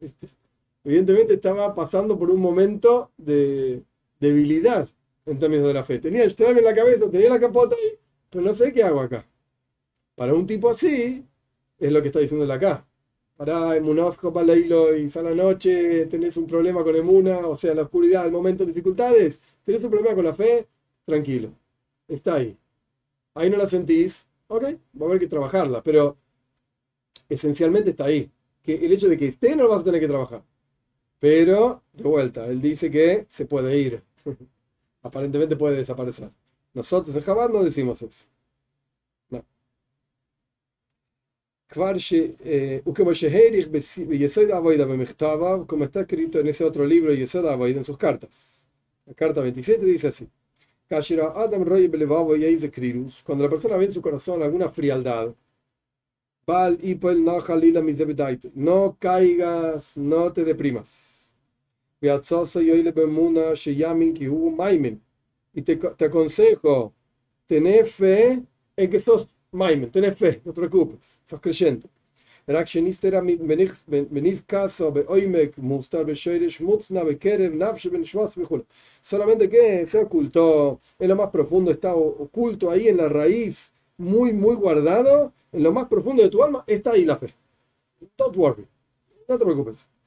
¿Viste? 0.00 0.28
evidentemente 0.84 1.34
estaba 1.34 1.74
pasando 1.74 2.18
por 2.18 2.30
un 2.30 2.40
momento 2.40 3.10
de 3.18 3.82
debilidad 4.20 4.88
en 5.28 5.38
términos 5.38 5.66
de 5.68 5.74
la 5.74 5.84
fe. 5.84 5.98
Tenía 5.98 6.24
el 6.24 6.34
en 6.38 6.64
la 6.64 6.74
cabeza, 6.74 7.10
tenía 7.10 7.28
la 7.28 7.40
capota 7.40 7.76
ahí, 7.76 7.98
pero 8.30 8.44
no 8.44 8.54
sé 8.54 8.72
qué 8.72 8.82
hago 8.82 9.00
acá. 9.00 9.26
Para 10.16 10.34
un 10.34 10.46
tipo 10.46 10.70
así, 10.70 11.24
es 11.78 11.92
lo 11.92 12.02
que 12.02 12.08
está 12.08 12.20
diciéndole 12.20 12.52
acá. 12.54 12.84
Para 13.36 13.80
para 14.32 14.46
Leilo 14.46 14.96
y 14.96 15.08
a 15.14 15.22
la 15.22 15.34
noche, 15.34 16.06
tenés 16.06 16.36
un 16.36 16.46
problema 16.46 16.82
con 16.82 16.96
Emuna, 16.96 17.46
o 17.46 17.56
sea, 17.56 17.74
la 17.74 17.82
oscuridad, 17.82 18.26
el 18.26 18.32
momento 18.32 18.64
de 18.64 18.72
dificultades, 18.72 19.40
tenés 19.64 19.82
un 19.84 19.90
problema 19.90 20.14
con 20.16 20.24
la 20.24 20.34
fe, 20.34 20.66
tranquilo, 21.04 21.50
está 22.08 22.34
ahí. 22.34 22.56
Ahí 23.34 23.50
no 23.50 23.56
la 23.58 23.68
sentís, 23.68 24.26
ok, 24.48 24.64
va 25.00 25.06
a 25.06 25.08
haber 25.08 25.20
que 25.20 25.28
trabajarla, 25.28 25.82
pero 25.82 26.16
esencialmente 27.28 27.90
está 27.90 28.06
ahí. 28.06 28.30
Que 28.62 28.74
el 28.74 28.92
hecho 28.92 29.08
de 29.08 29.16
que 29.18 29.28
esté 29.28 29.54
no 29.54 29.64
lo 29.64 29.70
vas 29.70 29.80
a 29.82 29.84
tener 29.84 30.00
que 30.00 30.08
trabajar. 30.08 30.42
Pero, 31.20 31.82
de 31.92 32.04
vuelta, 32.04 32.46
él 32.46 32.60
dice 32.60 32.90
que 32.90 33.26
se 33.28 33.46
puede 33.46 33.78
ir. 33.78 34.02
Aparentemente 35.08 35.56
puede 35.56 35.76
desaparecer. 35.76 36.30
Nosotros 36.74 37.16
en 37.16 37.24
Chabad 37.24 37.48
no 37.50 37.64
decimos 37.64 38.02
eso. 38.02 38.26
No. 39.30 39.44
Eh, 42.44 42.82
como 45.66 45.84
está 45.84 46.00
escrito 46.00 46.38
en 46.40 46.46
ese 46.48 46.64
otro 46.64 46.84
libro, 46.86 47.14
Yesod 47.14 47.46
Avoid, 47.46 47.76
en 47.76 47.84
sus 47.84 47.96
cartas. 47.98 48.66
La 49.06 49.14
carta 49.14 49.40
27 49.40 49.84
dice 49.86 50.08
así. 50.08 50.28
Cuando 53.24 53.44
la 53.44 53.50
persona 53.50 53.76
ve 53.76 53.84
en 53.86 53.92
su 53.92 54.02
corazón 54.02 54.42
alguna 54.42 54.70
frialdad, 54.70 55.34
no 58.54 58.96
caigas, 58.98 59.96
no 59.96 60.32
te 60.32 60.44
deprimas. 60.44 61.17
Y 65.52 65.62
te, 65.62 65.76
te 65.76 66.04
aconsejo, 66.04 66.92
tener 67.46 67.86
fe 67.86 68.42
en 68.76 68.90
que 68.90 69.00
sos 69.00 69.26
maimen, 69.50 69.90
tener 69.90 70.14
fe, 70.14 70.40
no 70.44 70.52
te 70.52 70.60
preocupes, 70.60 71.18
sos 71.24 71.40
creyente. 71.40 71.88
Solamente 79.02 79.48
que 79.50 79.86
se 79.86 79.98
ocultó 79.98 80.80
en 80.98 81.08
lo 81.08 81.16
más 81.16 81.30
profundo, 81.30 81.70
está 81.70 81.94
oculto 81.94 82.70
ahí 82.70 82.88
en 82.88 82.96
la 82.96 83.08
raíz, 83.08 83.72
muy, 83.98 84.32
muy 84.32 84.54
guardado, 84.54 85.32
en 85.52 85.62
lo 85.62 85.72
más 85.72 85.86
profundo 85.88 86.22
de 86.22 86.28
tu 86.30 86.42
alma, 86.42 86.64
está 86.66 86.92
ahí 86.92 87.04
la 87.04 87.16
fe. 87.16 87.34
Don't 88.16 88.36
worry, 88.36 88.66
no 89.28 89.36
te 89.36 89.44
preocupes 89.44 89.97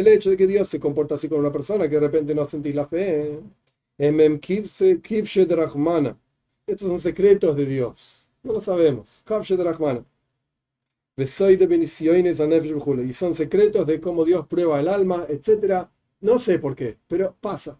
el 0.00 0.06
hecho 0.08 0.30
de 0.30 0.36
que 0.36 0.46
Dios 0.46 0.68
se 0.68 0.80
comporta 0.80 1.16
así 1.16 1.28
con 1.28 1.40
una 1.40 1.52
persona 1.52 1.88
que 1.88 1.96
de 1.96 2.00
repente 2.00 2.34
no 2.34 2.46
sentís 2.46 2.74
la 2.74 2.86
fe. 2.86 3.40
Estos 6.66 6.88
son 6.88 7.00
secretos 7.00 7.56
de 7.56 7.66
Dios. 7.66 8.28
No 8.42 8.52
lo 8.52 8.60
sabemos. 8.60 9.22
Y 13.02 13.12
son 13.12 13.34
secretos 13.34 13.86
de 13.86 14.00
cómo 14.00 14.24
Dios 14.24 14.46
prueba 14.46 14.80
el 14.80 14.88
alma, 14.88 15.26
etc. 15.28 15.88
No 16.20 16.38
sé 16.38 16.58
por 16.58 16.74
qué, 16.76 16.98
pero 17.08 17.34
pasa. 17.40 17.78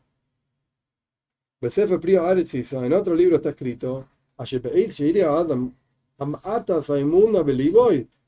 En 1.60 2.92
otro 2.92 3.14
libro 3.14 3.36
está 3.36 3.50
escrito 3.50 4.08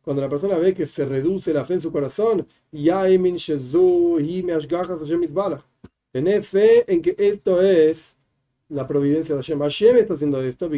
cuando 0.09 0.23
la 0.23 0.31
persona 0.31 0.57
ve 0.57 0.73
que 0.73 0.87
se 0.87 1.05
reduce 1.05 1.53
la 1.53 1.67
fe 1.67 1.75
en 1.75 1.83
su 1.83 1.93
corazón, 1.93 2.47
tener 6.11 6.45
fe 6.45 6.91
en 6.91 7.03
que 7.03 7.15
esto 7.19 7.61
es 7.61 8.17
la 8.71 8.89
providencia 8.89 9.35
de 9.35 9.43
Hashem. 9.43 9.59
Hashem 9.59 9.97
está 9.99 10.15
haciendo 10.15 10.41
esto, 10.41 10.71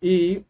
y 0.00 0.44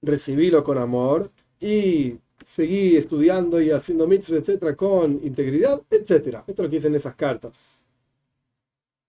recibirlo 0.00 0.64
con 0.64 0.78
amor, 0.78 1.30
y 1.60 2.16
seguir 2.42 2.96
estudiando 2.96 3.60
y 3.60 3.70
haciendo 3.70 4.06
mitzvah, 4.08 4.38
etcétera, 4.38 4.74
con 4.74 5.20
integridad, 5.22 5.82
etcétera. 5.90 6.42
Esto 6.46 6.62
es 6.62 6.66
lo 6.66 6.70
que 6.70 6.76
dicen 6.76 6.94
esas 6.94 7.16
cartas. 7.16 7.84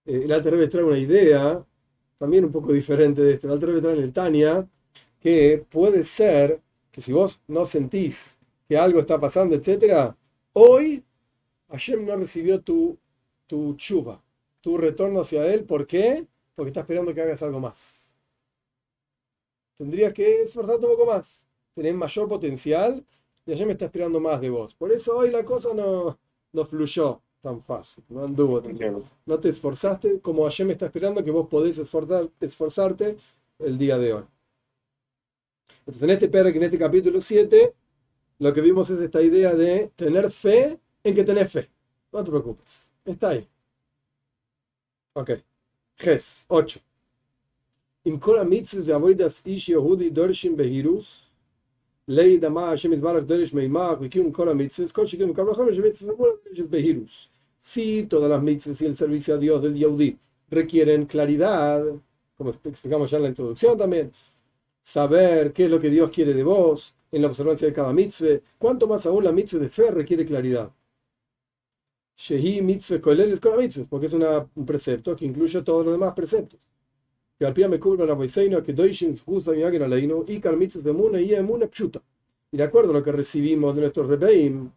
Eh, 0.04 0.20
el 0.24 0.32
Alter 0.32 0.68
trae 0.68 0.84
una 0.84 0.98
idea, 0.98 1.64
también 2.18 2.44
un 2.44 2.52
poco 2.52 2.74
diferente 2.74 3.22
de 3.22 3.32
esto. 3.32 3.46
El 3.46 3.54
Alter 3.54 3.80
trae 3.80 3.96
en 3.96 4.02
el 4.02 4.12
Tania 4.12 4.68
que 5.22 5.64
puede 5.70 6.04
ser 6.04 6.60
que 6.90 7.00
si 7.00 7.12
vos 7.12 7.40
no 7.46 7.64
sentís 7.64 8.36
que 8.68 8.76
algo 8.76 9.00
está 9.00 9.20
pasando, 9.20 9.54
etcétera, 9.54 10.16
hoy 10.52 11.04
Hashem 11.68 12.04
no 12.04 12.16
recibió 12.16 12.60
tu, 12.60 12.98
tu 13.46 13.74
chuva, 13.76 14.22
tu 14.60 14.76
retorno 14.76 15.20
hacia 15.20 15.46
él. 15.52 15.64
¿Por 15.64 15.86
qué? 15.86 16.26
Porque 16.54 16.68
está 16.68 16.80
esperando 16.80 17.14
que 17.14 17.22
hagas 17.22 17.42
algo 17.42 17.60
más. 17.60 18.10
Tendrías 19.76 20.12
que 20.12 20.42
esforzarte 20.42 20.86
un 20.86 20.92
poco 20.92 21.06
más. 21.06 21.44
Tenés 21.74 21.94
mayor 21.94 22.28
potencial 22.28 23.04
y 23.46 23.52
Hashem 23.52 23.70
está 23.70 23.86
esperando 23.86 24.20
más 24.20 24.40
de 24.40 24.50
vos. 24.50 24.74
Por 24.74 24.92
eso 24.92 25.16
hoy 25.16 25.30
la 25.30 25.44
cosa 25.44 25.72
no, 25.72 26.18
no 26.52 26.64
fluyó 26.66 27.22
tan 27.40 27.62
fácil, 27.62 28.04
no 28.08 28.24
anduvo 28.24 28.62
tan 28.62 28.78
No 29.26 29.40
te 29.40 29.48
esforzaste 29.48 30.20
como 30.20 30.44
Hashem 30.44 30.70
está 30.70 30.86
esperando 30.86 31.24
que 31.24 31.30
vos 31.30 31.48
podés 31.48 31.78
esforzarte 31.78 33.16
el 33.58 33.78
día 33.78 33.98
de 33.98 34.12
hoy. 34.14 34.24
Entonces, 35.82 36.02
en 36.02 36.10
este 36.10 36.28
perro, 36.28 36.48
en 36.48 36.62
este 36.62 36.78
capítulo 36.78 37.20
7, 37.20 37.74
lo 38.38 38.52
que 38.52 38.60
vimos 38.60 38.88
es 38.90 39.00
esta 39.00 39.20
idea 39.20 39.54
de 39.54 39.90
tener 39.96 40.30
fe 40.30 40.78
en 41.02 41.14
que 41.14 41.24
tenés 41.24 41.50
fe. 41.50 41.68
No 42.12 42.22
te 42.22 42.30
preocupes. 42.30 42.88
Está 43.04 43.30
ahí. 43.30 43.48
Ok. 45.14 45.30
Ges 45.96 46.44
8. 46.48 46.80
In 48.04 48.18
kol 48.18 48.44
mitzvahs 48.44 48.88
avoidas 48.88 49.42
ish 49.44 49.68
yehudi 49.70 50.10
dorshin 50.10 50.56
behirus 50.56 51.30
lei 52.06 52.38
dama 52.38 52.70
Hashem 52.70 52.92
izbarach 52.92 53.26
dorish 53.26 53.52
meimach 53.52 54.00
vikim 54.00 54.32
kol 54.32 54.54
mitzvahs 54.54 54.92
kol 54.92 55.06
shikim 55.06 55.34
kol 55.34 55.46
vachom 55.46 55.66
mitzvahs 55.68 56.16
dorish 56.16 56.68
behirus 56.68 57.28
si 57.58 58.02
todas 58.04 58.28
las 58.28 58.80
y 58.80 58.86
el 58.86 58.96
servicio 58.96 59.34
a 59.34 59.38
Dios 59.38 59.62
del 59.62 60.18
requieren 60.50 61.06
claridad 61.06 61.84
como 62.36 62.50
explicamos 62.50 63.08
ya 63.08 63.18
en 63.18 63.22
la 63.22 63.28
introducción 63.28 63.78
también 63.78 64.12
saber 64.82 65.52
qué 65.52 65.64
es 65.64 65.70
lo 65.70 65.80
que 65.80 65.90
Dios 65.90 66.10
quiere 66.10 66.34
de 66.34 66.44
vos 66.44 66.94
en 67.10 67.22
la 67.22 67.28
observancia 67.28 67.68
de 67.68 67.74
cada 67.74 67.92
mitzvah 67.92 68.40
cuánto 68.58 68.86
más 68.88 69.06
aún 69.06 69.24
la 69.24 69.32
mitzvah 69.32 69.60
de 69.60 69.70
fe 69.70 69.90
requiere 69.90 70.26
claridad 70.26 70.72
Shehi 72.16 72.62
mitzvah 72.62 73.00
koleles 73.00 73.40
porque 73.88 74.06
es 74.06 74.12
una, 74.12 74.48
un 74.54 74.64
precepto 74.66 75.16
que 75.16 75.24
incluye 75.24 75.62
todos 75.62 75.84
los 75.84 75.92
demás 75.94 76.14
preceptos. 76.14 76.60
Que 77.38 77.46
al 77.46 77.54
pie 77.54 77.68
me 77.68 77.80
cubro 77.80 78.06
la 78.06 78.14
boiseino 78.14 78.62
que 78.62 78.72
doishin 78.72 79.16
justa 79.18 79.52
mi 79.52 79.62
águila 79.62 79.88
leino 79.88 80.24
y 80.28 80.38
car 80.40 80.56
mitzvah 80.56 80.82
de 80.82 80.92
muna 80.92 81.20
y 81.20 81.34
emuna 81.34 81.66
pshuta. 81.68 82.02
Y 82.52 82.56
de 82.56 82.62
acuerdo 82.64 82.90
a 82.90 82.94
lo 82.94 83.02
que 83.02 83.12
recibimos 83.12 83.74
de 83.74 83.80
nuestros 83.82 84.08
rebeim, 84.08 84.70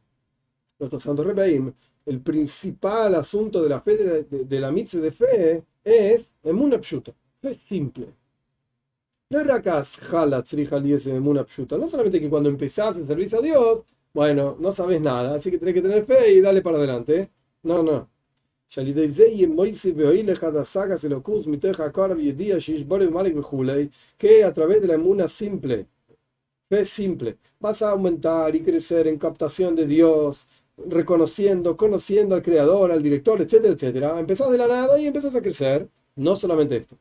nuestros 0.80 1.04
santos 1.04 1.26
rebeim, 1.26 1.74
el 2.06 2.22
principal 2.22 3.16
asunto 3.16 3.62
de 3.62 3.70
la 3.70 3.82
fe 3.82 3.98
de, 3.98 4.24
de, 4.24 4.46
de 4.46 4.60
la 4.60 4.72
mitzvah 4.72 5.02
de 5.02 5.12
fe 5.12 5.64
es 5.84 6.34
emuna 6.44 6.80
pshuta, 6.80 7.14
fe 7.42 7.54
simple. 7.56 8.08
No 9.30 9.40
solamente 11.88 12.20
que 12.20 12.30
cuando 12.30 12.50
empezás 12.50 12.98
el 12.98 13.06
servicio 13.08 13.40
a 13.40 13.42
Dios, 13.42 13.84
bueno, 14.14 14.56
no 14.60 14.74
sabes 14.74 15.02
nada, 15.02 15.36
así 15.36 15.52
que 15.52 15.58
tenés 15.58 15.74
que 15.76 15.82
tener 15.82 16.06
fe 16.06 16.34
y 16.34 16.42
dale 16.42 16.62
para 16.62 16.78
adelante. 16.78 17.30
No, 17.64 17.84
no. 17.84 18.10
Que 24.18 24.44
a 24.44 24.54
través 24.54 24.82
de 24.82 24.88
la 24.88 24.96
emuna 24.96 25.28
simple, 25.28 25.88
fe 26.70 26.86
simple, 26.86 27.38
vas 27.60 27.82
a 27.82 27.92
aumentar 27.92 28.56
y 28.56 28.62
crecer 28.62 29.08
en 29.08 29.18
captación 29.18 29.76
de 29.76 29.86
Dios, 29.88 30.48
reconociendo, 30.78 31.78
conociendo 31.78 32.36
al 32.36 32.42
creador, 32.42 32.92
al 32.92 33.02
director, 33.04 33.42
etcétera, 33.42 33.74
etcétera. 33.74 34.20
Empezás 34.20 34.50
de 34.52 34.58
la 34.58 34.68
nada 34.68 35.00
y 35.00 35.08
empezás 35.08 35.36
a 35.36 35.42
crecer. 35.42 35.90
No 36.16 36.36
solamente 36.36 36.78
esto. 36.78 36.98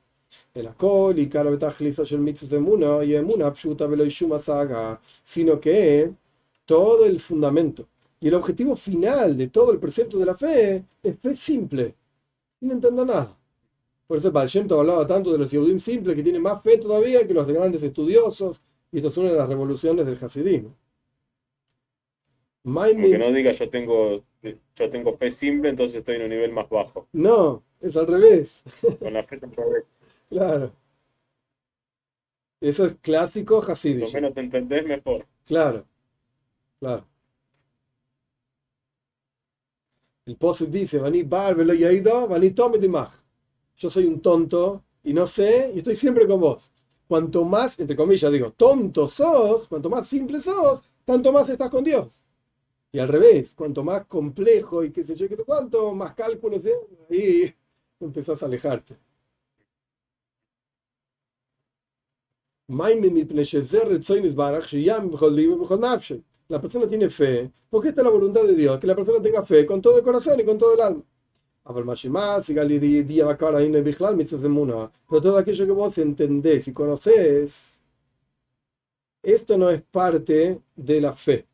El 0.55 0.69
acol 0.69 1.19
y 1.19 1.29
y 1.29 3.15
emuna 3.15 3.53
sino 5.25 5.61
que 5.61 6.13
todo 6.65 7.05
el 7.05 7.21
fundamento 7.21 7.89
y 8.25 8.29
el 8.29 8.35
objetivo 8.35 8.75
final 8.75 9.37
de 9.37 9.49
todo 9.49 9.71
el 9.73 9.79
precepto 9.79 10.17
de 10.17 10.25
la 10.25 10.35
fe 10.35 10.83
es 11.03 11.19
fe 11.19 11.35
simple, 11.35 11.95
sin 12.59 12.71
entender 12.71 13.05
nada. 13.05 13.37
Por 14.07 14.17
eso 14.17 14.29
el 14.29 14.33
Baal 14.33 14.49
hablaba 14.71 15.07
tanto 15.07 15.31
de 15.31 15.37
los 15.37 15.51
Yehudim 15.51 15.79
simples, 15.79 16.17
que 16.17 16.23
tienen 16.23 16.41
más 16.41 16.63
fe 16.63 16.79
todavía 16.79 17.27
que 17.27 17.35
los 17.35 17.47
grandes 17.47 17.83
estudiosos, 17.83 18.63
y 18.91 18.97
esto 18.97 19.09
es 19.09 19.17
una 19.19 19.31
de 19.31 19.37
las 19.37 19.49
revoluciones 19.49 20.07
del 20.07 20.19
Hasidismo. 20.19 20.75
Que 22.65 23.19
no 23.19 23.31
diga 23.31 23.53
yo 23.53 23.69
tengo, 23.69 24.25
yo 24.43 24.91
tengo 24.91 25.19
fe 25.19 25.31
simple, 25.31 25.69
entonces 25.69 25.97
estoy 25.97 26.17
en 26.17 26.23
un 26.23 26.31
nivel 26.31 26.51
más 26.51 26.71
bajo. 26.71 27.07
No, 27.13 27.63
es 27.83 27.95
al 27.95 28.07
revés. 28.07 28.65
Con 29.01 29.13
la 29.13 29.25
fe 29.25 29.37
revés. 29.37 29.85
Claro. 30.29 30.73
Eso 32.61 32.85
es 32.87 32.97
clásico 32.97 33.63
Hasidismo. 33.63 34.07
Lo 34.07 34.13
menos 34.13 34.35
te 34.35 34.41
entendés, 34.41 34.87
mejor. 34.87 35.27
Claro. 35.45 35.87
Claro. 36.81 37.07
El 40.27 40.37
Posuk 40.37 40.71
dice, 40.71 40.99
Yo 43.77 43.91
soy 43.91 44.05
un 44.07 44.23
tonto 44.23 44.85
y 45.03 45.13
no 45.13 45.27
sé 45.27 45.71
y 45.75 45.79
estoy 45.79 45.95
siempre 45.95 46.27
con 46.27 46.41
vos. 46.41 46.71
Cuanto 47.07 47.45
más, 47.45 47.79
entre 47.79 47.95
comillas 47.97 48.33
digo, 48.33 48.53
tonto 48.53 49.07
sos, 49.09 49.69
cuanto 49.69 49.91
más 49.91 50.07
simple 50.07 50.41
sos, 50.41 50.83
tanto 51.05 51.31
más 51.33 51.51
estás 51.51 51.69
con 51.69 51.85
Dios. 51.85 52.09
Y 52.93 52.99
al 52.99 53.09
revés, 53.09 53.55
cuanto 53.55 53.85
más 53.85 54.07
complejo 54.07 54.83
y 54.85 54.91
qué 54.91 55.05
sé 55.05 55.15
yo, 55.15 55.29
qué 55.29 55.37
sé 55.37 55.45
cuánto, 55.45 55.93
más 55.95 56.15
cálculos, 56.15 56.63
y 57.11 57.53
empezás 58.01 58.43
a 58.43 58.47
alejarte. 58.47 58.97
La 66.49 66.61
persona 66.61 66.87
tiene 66.87 67.09
fe, 67.11 67.51
porque 67.71 67.89
esta 67.89 68.01
es 68.01 68.05
la 68.05 68.11
voluntad 68.11 68.43
de 68.45 68.55
Dios, 68.55 68.79
que 68.79 68.87
la 68.87 68.95
persona 68.95 69.21
tenga 69.21 69.45
fe 69.45 69.65
con 69.67 69.81
todo 69.81 69.99
el 69.99 70.05
corazón 70.05 70.39
y 70.41 70.45
con 70.45 70.59
todo 70.59 70.75
el 70.75 70.81
alma. 70.81 71.03
Pero 75.09 75.23
todo 75.23 75.39
aquello 75.39 75.67
que 75.67 75.73
vos 75.73 75.97
entendés 75.99 76.69
y 76.69 76.73
conocés, 76.73 77.81
esto 79.23 79.57
no 79.57 79.71
es 79.71 79.81
parte 79.83 80.61
de 80.77 81.01
la 81.01 81.15
fe, 81.15 81.47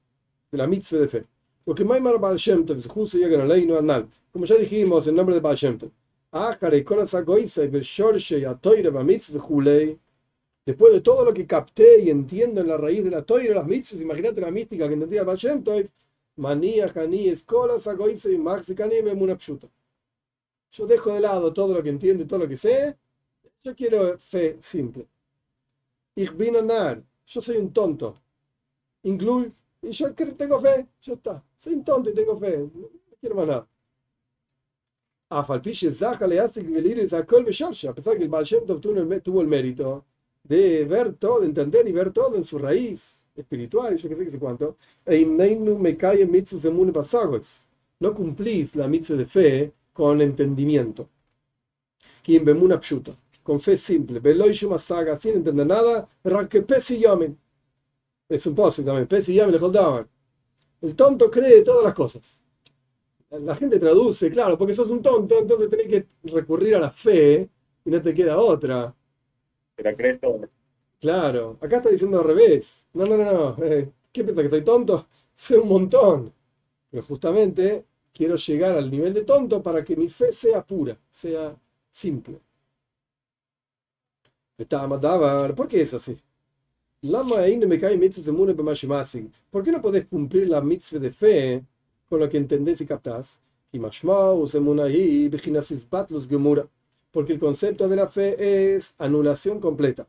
de 0.50 0.58
la 0.58 0.66
mitzvah 0.66 0.98
de 0.98 1.08
fe. 1.08 1.26
Porque 1.64 1.84
Maimar 1.84 2.18
Baal 2.18 2.36
Shem 2.36 2.66
Tov, 2.66 2.84
justo 2.88 3.18
llega 3.18 3.36
a 3.36 3.46
la 3.46 3.54
ley 3.54 3.66
no 3.66 3.76
anal. 3.78 4.08
Como 4.32 4.44
ya 4.44 4.56
dijimos, 4.56 5.06
en 5.06 5.14
nombre 5.14 5.36
de 5.36 5.40
Baal 5.40 5.56
Shem 5.56 5.78
Tov. 5.78 5.90
Después 10.64 10.92
de 10.92 11.00
todo 11.00 11.24
lo 11.24 11.32
que 11.32 11.46
capté 11.46 12.00
y 12.02 12.10
entiendo 12.10 12.60
en 12.60 12.68
la 12.68 12.76
raíz 12.76 13.02
de 13.02 13.10
la 13.10 13.22
toira, 13.22 13.54
las 13.54 13.66
mitzvahs, 13.66 14.02
imagínate 14.02 14.40
la 14.40 14.50
mística 14.50 14.86
que 14.86 14.94
entendía 14.94 15.24
Baal 15.24 15.38
Shem 15.38 15.64
manía, 16.36 16.88
janí, 16.88 17.28
escolas, 17.28 17.86
agoise, 17.86 18.36
maxicani, 18.38 18.98
una 18.98 19.36
pshuta. 19.36 19.68
Yo 20.72 20.86
dejo 20.86 21.12
de 21.12 21.20
lado 21.20 21.52
todo 21.52 21.74
lo 21.74 21.82
que 21.82 21.90
entiendo 21.90 22.26
todo 22.26 22.40
lo 22.40 22.48
que 22.48 22.56
sé. 22.56 22.96
Yo 23.62 23.74
quiero 23.74 24.18
fe 24.18 24.56
simple. 24.60 25.06
Ich 26.14 26.32
bin 26.36 26.56
anar. 26.56 27.02
Yo 27.26 27.40
soy 27.40 27.56
un 27.56 27.72
tonto. 27.72 28.16
Incluye. 29.02 29.52
Y 29.82 29.90
yo 29.90 30.14
tengo 30.14 30.60
fe. 30.60 30.86
Ya 31.02 31.14
está. 31.14 31.44
Soy 31.58 31.74
un 31.74 31.84
tonto 31.84 32.10
y 32.10 32.14
tengo 32.14 32.38
fe. 32.38 32.58
No 32.58 32.88
quiero 33.20 33.34
más 33.36 33.46
nada. 33.46 33.66
El 35.30 35.38
A 35.38 35.46
pesar 35.46 36.18
que 36.18 36.24
el 38.24 38.28
Baal 38.28 38.44
Shem 38.44 38.66
tuvo 38.80 39.40
el 39.40 39.46
mérito 39.46 40.04
de 40.42 40.84
ver 40.84 41.14
todo, 41.14 41.44
entender 41.44 41.88
y 41.88 41.92
ver 41.92 42.12
todo 42.12 42.36
en 42.36 42.44
su 42.44 42.58
raíz 42.58 43.22
espiritual, 43.34 43.96
yo 43.96 44.08
que 44.08 44.16
sé 44.16 44.24
qué 44.24 44.30
sé 44.30 44.38
cuánto, 44.38 44.76
no 48.00 48.14
cumplís 48.14 48.76
la 48.76 48.88
mitzvah 48.88 49.16
de 49.16 49.26
fe 49.26 49.72
con 49.92 50.20
entendimiento. 50.20 51.08
Con 53.42 53.60
fe 53.60 53.76
simple, 53.76 54.20
saga, 54.78 55.16
sin 55.16 55.34
entender 55.36 55.66
nada, 55.66 56.08
es 58.28 58.46
un 58.46 58.54
pozo 58.54 58.82
también, 58.84 59.08
El 60.80 60.94
tonto 60.96 61.30
cree 61.30 61.62
todas 61.62 61.84
las 61.84 61.94
cosas. 61.94 62.40
La 63.30 63.54
gente 63.54 63.78
traduce, 63.78 64.30
claro, 64.30 64.58
porque 64.58 64.74
sos 64.74 64.90
un 64.90 65.02
tonto, 65.02 65.38
entonces 65.38 65.70
tenés 65.70 65.86
que 65.88 66.06
recurrir 66.24 66.76
a 66.76 66.80
la 66.80 66.90
fe 66.90 67.48
y 67.84 67.90
no 67.90 68.02
te 68.02 68.14
queda 68.14 68.38
otra 68.38 68.94
Claro, 71.00 71.58
acá 71.60 71.78
está 71.78 71.90
diciendo 71.90 72.18
al 72.20 72.26
revés. 72.26 72.86
No, 72.92 73.06
no, 73.06 73.16
no, 73.16 73.32
no. 73.56 73.64
Eh, 73.64 73.90
¿Qué 74.12 74.24
piensa 74.24 74.42
que 74.42 74.48
soy 74.50 74.62
tonto? 74.64 75.06
Sé 75.34 75.58
un 75.58 75.68
montón. 75.68 76.32
Pero 76.90 77.02
justamente 77.04 77.86
quiero 78.12 78.36
llegar 78.36 78.76
al 78.76 78.90
nivel 78.90 79.14
de 79.14 79.24
tonto 79.24 79.62
para 79.62 79.84
que 79.84 79.96
mi 79.96 80.08
fe 80.08 80.32
sea 80.32 80.64
pura, 80.66 80.98
sea 81.10 81.56
simple. 81.90 82.40
¿Por 85.54 85.68
qué 85.68 85.82
es 85.82 85.94
así? 85.94 86.18
¿Por 89.50 89.62
qué 89.62 89.70
no 89.72 89.80
podés 89.80 90.06
cumplir 90.06 90.48
la 90.48 90.60
mitzvah 90.60 90.98
de 90.98 91.10
fe 91.12 91.64
con 92.08 92.20
lo 92.20 92.28
que 92.28 92.38
entendés 92.38 92.80
y 92.80 92.86
captás? 92.86 93.38
Porque 97.10 97.32
el 97.34 97.38
concepto 97.38 97.88
de 97.88 97.96
la 97.96 98.08
fe 98.08 98.74
es 98.74 98.94
anulación 98.98 99.60
completa. 99.60 100.06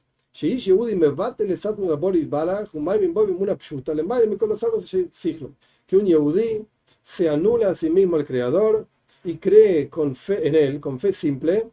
Que 5.87 5.97
un 5.97 6.05
Yehudi 6.05 6.65
se 7.03 7.29
anula 7.29 7.69
a 7.69 7.75
sí 7.75 7.89
mismo 7.89 8.15
al 8.15 8.25
Creador 8.25 8.87
y 9.23 9.37
cree 9.37 9.89
con 9.89 10.15
fe 10.15 10.47
en 10.47 10.55
él, 10.55 10.79
con 10.79 10.99
fe 10.99 11.11
simple, 11.11 11.69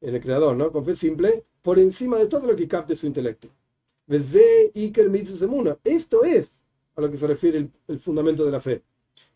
en 0.00 0.14
el 0.14 0.20
Creador, 0.20 0.56
¿no? 0.56 0.70
Con 0.70 0.84
fe 0.84 0.94
simple, 0.94 1.44
por 1.62 1.78
encima 1.78 2.16
de 2.18 2.26
todo 2.26 2.46
lo 2.46 2.56
que 2.56 2.68
capte 2.68 2.96
su 2.96 3.06
intelecto. 3.06 3.48
Esto 5.84 6.24
es 6.24 6.48
a 6.96 7.00
lo 7.00 7.10
que 7.10 7.16
se 7.16 7.26
refiere 7.26 7.58
el, 7.58 7.70
el 7.88 7.98
fundamento 7.98 8.44
de 8.44 8.50
la 8.50 8.60
fe. 8.60 8.82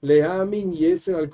Leamin 0.00 0.72
y 0.72 0.86
al 0.86 1.30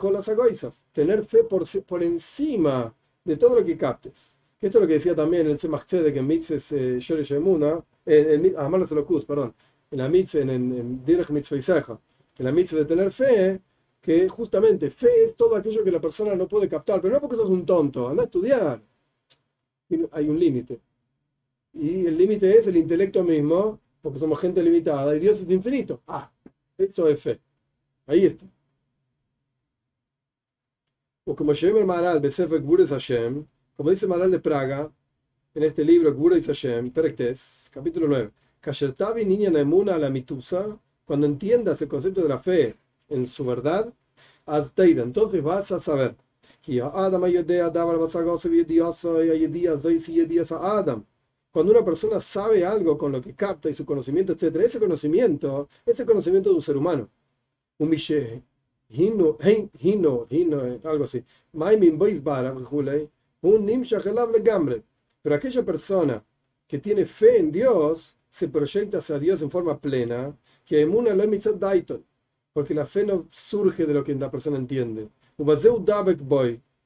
Tener 0.92 1.24
fe 1.24 1.44
por, 1.44 1.64
por 1.86 2.02
encima 2.02 2.94
de 3.24 3.36
todo 3.36 3.60
lo 3.60 3.64
que 3.64 3.76
captes. 3.76 4.36
Esto 4.60 4.78
es 4.78 4.82
lo 4.82 4.88
que 4.88 4.94
decía 4.94 5.14
también 5.14 5.46
el 5.46 5.56
Tzemach 5.56 5.84
Tzedek 5.84 6.16
en 6.16 6.26
Mitzvah 6.26 6.98
Yoresh 6.98 7.32
Emuna, 7.32 7.82
en 8.04 8.54
Amar 8.58 8.86
Selokuz, 8.86 9.24
perdón, 9.24 9.54
en 9.90 9.98
la 9.98 10.08
Mitzvah, 10.08 10.40
en, 10.42 10.50
en 10.50 11.04
Direch 11.04 11.30
Mitzvah 11.30 11.98
en 12.38 12.44
la 12.44 12.52
Mitzvah 12.52 12.78
de 12.80 12.84
tener 12.84 13.10
fe, 13.10 13.60
que 14.00 14.28
justamente 14.28 14.90
fe 14.90 15.24
es 15.24 15.36
todo 15.36 15.56
aquello 15.56 15.84
que 15.84 15.90
la 15.90 16.00
persona 16.00 16.34
no 16.34 16.48
puede 16.48 16.68
captar, 16.68 17.00
pero 17.00 17.14
no 17.14 17.20
porque 17.20 17.36
sos 17.36 17.48
un 17.48 17.66
tonto, 17.66 18.08
anda 18.08 18.22
a 18.22 18.26
estudiar. 18.26 18.82
Hay 20.12 20.28
un 20.28 20.38
límite. 20.38 20.80
Y 21.74 22.06
el 22.06 22.16
límite 22.16 22.58
es 22.58 22.66
el 22.66 22.76
intelecto 22.76 23.22
mismo, 23.22 23.80
porque 24.02 24.18
somos 24.18 24.38
gente 24.38 24.62
limitada, 24.62 25.14
y 25.16 25.20
Dios 25.20 25.40
es 25.40 25.50
infinito. 25.50 26.02
Ah, 26.06 26.30
eso 26.78 27.08
es 27.08 27.20
fe. 27.20 27.40
Ahí 28.06 28.24
está. 28.26 28.46
O 31.24 31.36
como 31.36 31.52
Shemer 31.52 31.84
Maral, 31.84 32.20
Besefer 32.20 32.62
Hashem, 32.88 33.46
como 33.76 33.90
dice 33.90 34.06
Maral 34.06 34.30
de 34.30 34.40
Praga, 34.40 34.90
en 35.54 35.62
este 35.62 35.84
libro, 35.84 36.14
Gures 36.14 36.46
Hashem, 36.46 36.90
Perektes, 36.92 37.68
capítulo 37.70 38.08
9, 38.08 38.30
Kashertavi 38.60 39.24
niña 39.24 39.50
Nemuna 39.50 39.98
la 39.98 40.08
mitusa, 40.10 40.78
cuando 41.04 41.26
entiendas 41.26 41.82
el 41.82 41.88
concepto 41.88 42.22
de 42.22 42.28
la 42.28 42.38
fe 42.38 42.76
en 43.08 43.26
su 43.26 43.44
verdad, 43.44 43.92
entonces 44.46 45.42
vas 45.42 45.72
a 45.72 45.80
saber. 45.80 46.16
Cuando 51.52 51.72
una 51.72 51.84
persona 51.84 52.20
sabe 52.20 52.64
algo 52.64 52.98
con 52.98 53.12
lo 53.12 53.20
que 53.20 53.34
capta 53.34 53.68
y 53.68 53.74
su 53.74 53.84
conocimiento, 53.84 54.32
etc., 54.32 54.56
ese 54.56 54.78
conocimiento 54.78 55.68
es 55.84 56.00
el 56.00 56.06
conocimiento 56.06 56.50
de 56.50 56.56
un 56.56 56.62
ser 56.62 56.76
humano. 56.76 57.10
Un 57.78 57.90
biche, 57.90 58.42
hino, 58.90 59.38
hino, 59.78 60.26
hino, 60.28 60.62
algo 60.84 61.04
así. 61.04 61.24
Un 63.42 63.66
Pero 65.22 65.34
aquella 65.34 65.64
persona 65.64 66.24
que 66.66 66.78
tiene 66.78 67.06
fe 67.06 67.38
en 67.38 67.50
Dios 67.50 68.14
se 68.28 68.48
proyecta 68.48 68.98
hacia 68.98 69.18
Dios 69.18 69.42
en 69.42 69.50
forma 69.50 69.78
plena, 69.78 70.36
que 70.64 70.80
emuna 70.80 71.14
lo 71.14 71.24
daiton, 71.58 72.04
porque 72.52 72.74
la 72.74 72.86
fe 72.86 73.04
no 73.04 73.26
surge 73.30 73.86
de 73.86 73.94
lo 73.94 74.04
que 74.04 74.14
la 74.14 74.30
persona 74.30 74.56
entiende. 74.56 75.08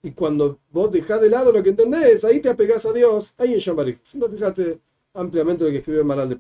Y 0.03 0.11
cuando 0.13 0.59
vos 0.71 0.93
dejás 0.93 1.21
de 1.21 1.31
lado 1.31 1.53
lo 1.53 1.63
que 1.63 1.71
entendés, 1.71 2.25
ahí 2.25 2.41
te 2.41 2.51
apegás 2.51 2.85
a 2.87 2.93
Dios, 2.93 3.35
ahí 3.39 3.55
en 3.55 3.59
Shambarik. 3.59 4.01
Entonces 4.13 4.39
fíjate 4.39 4.81
ampliamente 5.15 5.65
lo 5.65 5.71
que 5.71 5.79
escribe 5.79 6.05
Maral 6.05 6.29
de 6.29 6.37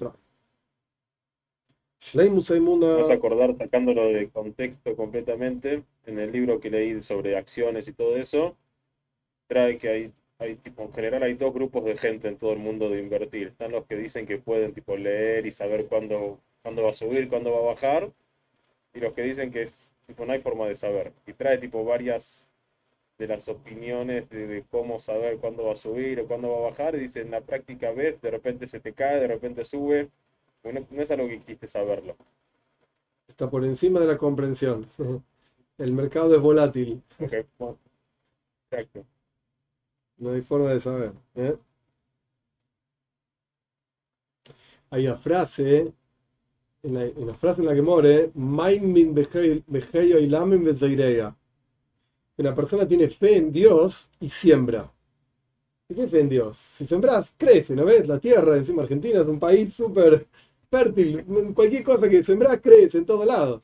Praga. 2.13 3.03
Vas 3.03 3.11
a 3.11 3.15
acordar, 3.15 3.57
sacándolo 3.57 4.07
de 4.09 4.29
contexto 4.29 4.95
completamente, 4.95 5.85
en 6.07 6.19
el 6.19 6.33
libro 6.33 6.61
que 6.61 6.71
leí 6.71 7.03
sobre 7.03 7.37
acciones 7.37 7.89
y 7.89 7.93
todo 7.93 8.17
eso, 8.17 8.57
trae 9.47 9.79
que 9.79 9.89
hay, 9.89 10.13
hay 10.39 10.57
tipo, 10.57 10.83
en 10.83 10.93
general 10.93 11.23
hay 11.23 11.35
dos 11.35 11.55
grupos 11.55 11.85
de 11.85 11.97
gente 11.97 12.29
en 12.29 12.37
todo 12.37 12.53
el 12.53 12.59
mundo 12.59 12.91
de 12.91 13.01
invertir. 13.01 13.49
Están 13.49 13.73
los 13.73 13.87
que 13.87 13.97
dicen 13.97 14.27
que 14.27 14.39
pueden 14.39 14.75
tipo 14.75 14.97
leer 14.97 15.47
y 15.47 15.51
saber 15.51 15.87
cuándo, 15.87 16.41
cuándo 16.63 16.83
va 16.83 16.91
a 16.91 16.95
subir, 16.95 17.29
cuándo 17.29 17.53
va 17.53 17.59
a 17.61 17.75
bajar, 17.75 18.11
y 18.93 19.01
los 19.01 19.15
que 19.15 19.23
dicen 19.23 19.51
que 19.51 19.63
es, 19.63 19.89
tipo, 20.07 20.27
no 20.27 20.33
hay 20.35 20.41
forma 20.41 20.67
de 20.69 20.77
saber. 20.77 21.13
Y 21.27 21.33
trae 21.33 21.59
tipo 21.59 21.85
varias 21.85 22.47
de 23.19 23.29
las 23.29 23.49
opiniones 23.49 24.29
de, 24.29 24.65
cómo 24.71 24.99
saber 24.99 25.39
cuándo 25.39 25.65
va 25.65 25.73
a 25.73 25.77
subir 25.77 26.21
o 26.21 26.27
cuándo 26.27 26.51
va 26.51 26.59
a 26.59 26.71
bajar, 26.71 26.97
y 26.97 27.01
dice 27.01 27.21
en 27.23 27.31
la 27.31 27.41
práctica 27.41 27.93
ves, 27.93 28.21
de 28.21 28.31
repente 28.31 28.67
se 28.67 28.81
te 28.81 28.93
cae, 28.93 29.21
de 29.21 29.29
repente 29.29 29.65
sube, 29.65 30.11
no, 30.73 30.87
no 30.91 31.03
es 31.03 31.11
algo 31.11 31.29
que 31.29 31.41
quisiste 31.41 31.67
saberlo. 31.69 32.17
Está 33.29 33.51
por 33.51 33.65
encima 33.65 34.01
de 34.01 34.07
la 34.07 34.19
comprensión. 34.19 34.87
El 35.79 35.93
mercado 35.93 36.35
es 36.35 36.41
volátil. 36.41 37.03
Exacto. 37.19 37.79
No 40.19 40.31
hay 40.33 40.43
forma 40.43 40.71
de 40.71 40.81
saber. 40.81 41.13
¿eh? 41.35 41.57
Hay 44.91 45.07
una 45.07 45.17
frase, 45.17 45.93
en 46.83 46.95
la, 46.95 47.07
una 47.17 47.35
frase 47.35 47.63
en 47.63 47.67
la 47.67 47.75
que 47.75 47.83
more, 47.83 48.31
una 52.37 52.55
persona 52.55 52.87
tiene 52.87 53.09
fe 53.09 53.37
en 53.37 53.53
Dios 53.53 54.11
y 54.21 54.29
siembra. 54.29 54.91
¿Qué 55.89 56.09
fe 56.09 56.21
en 56.21 56.29
Dios? 56.29 56.57
Si 56.57 56.85
sembras, 56.87 57.35
crece, 57.37 57.77
¿no 57.77 57.85
ves? 57.85 58.09
La 58.09 58.19
tierra, 58.19 58.57
encima 58.57 58.83
Argentina 58.83 59.21
es 59.21 59.29
un 59.29 59.39
país 59.39 59.75
súper 59.75 60.27
fértil. 60.77 61.25
Cualquier 61.55 61.85
cosa 61.85 62.09
que 62.09 62.23
sembras, 62.23 62.61
crece 62.61 62.99
en 62.99 63.07
todos 63.07 63.27
lados. 63.27 63.63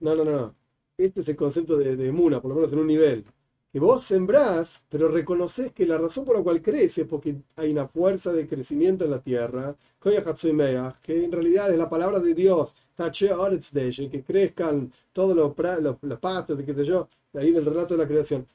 No, 0.00 0.14
no, 0.14 0.24
no. 0.24 0.54
Este 0.96 1.20
es 1.20 1.28
el 1.28 1.36
concepto 1.36 1.76
de, 1.76 1.96
de 1.96 2.12
Muna, 2.12 2.40
por 2.40 2.50
lo 2.50 2.56
menos 2.56 2.72
en 2.72 2.78
un 2.80 2.86
nivel 2.86 3.24
que 3.72 3.80
vos 3.80 4.04
sembrás, 4.04 4.84
pero 4.88 5.08
reconoces 5.08 5.72
que 5.72 5.86
la 5.86 5.98
razón 5.98 6.24
por 6.24 6.36
la 6.36 6.42
cual 6.42 6.62
crece 6.62 7.02
es 7.02 7.06
porque 7.06 7.36
hay 7.56 7.70
una 7.70 7.86
fuerza 7.86 8.32
de 8.32 8.46
crecimiento 8.46 9.04
en 9.04 9.10
la 9.10 9.20
tierra, 9.20 9.76
que 10.00 11.24
en 11.24 11.32
realidad 11.32 11.70
es 11.70 11.78
la 11.78 11.90
palabra 11.90 12.18
de 12.18 12.34
Dios, 12.34 12.74
que 12.96 14.24
crezcan 14.26 14.92
todos 15.12 15.36
los, 15.36 15.54
los, 16.02 16.18
pastos, 16.18 16.56
de 16.56 16.64
qué 16.64 16.74
sé 16.74 16.84
yo, 16.84 17.08
ahí 17.34 17.52
del 17.52 17.66
relato 17.66 17.94
de 17.94 18.02
la 18.02 18.08
creación. 18.08 18.46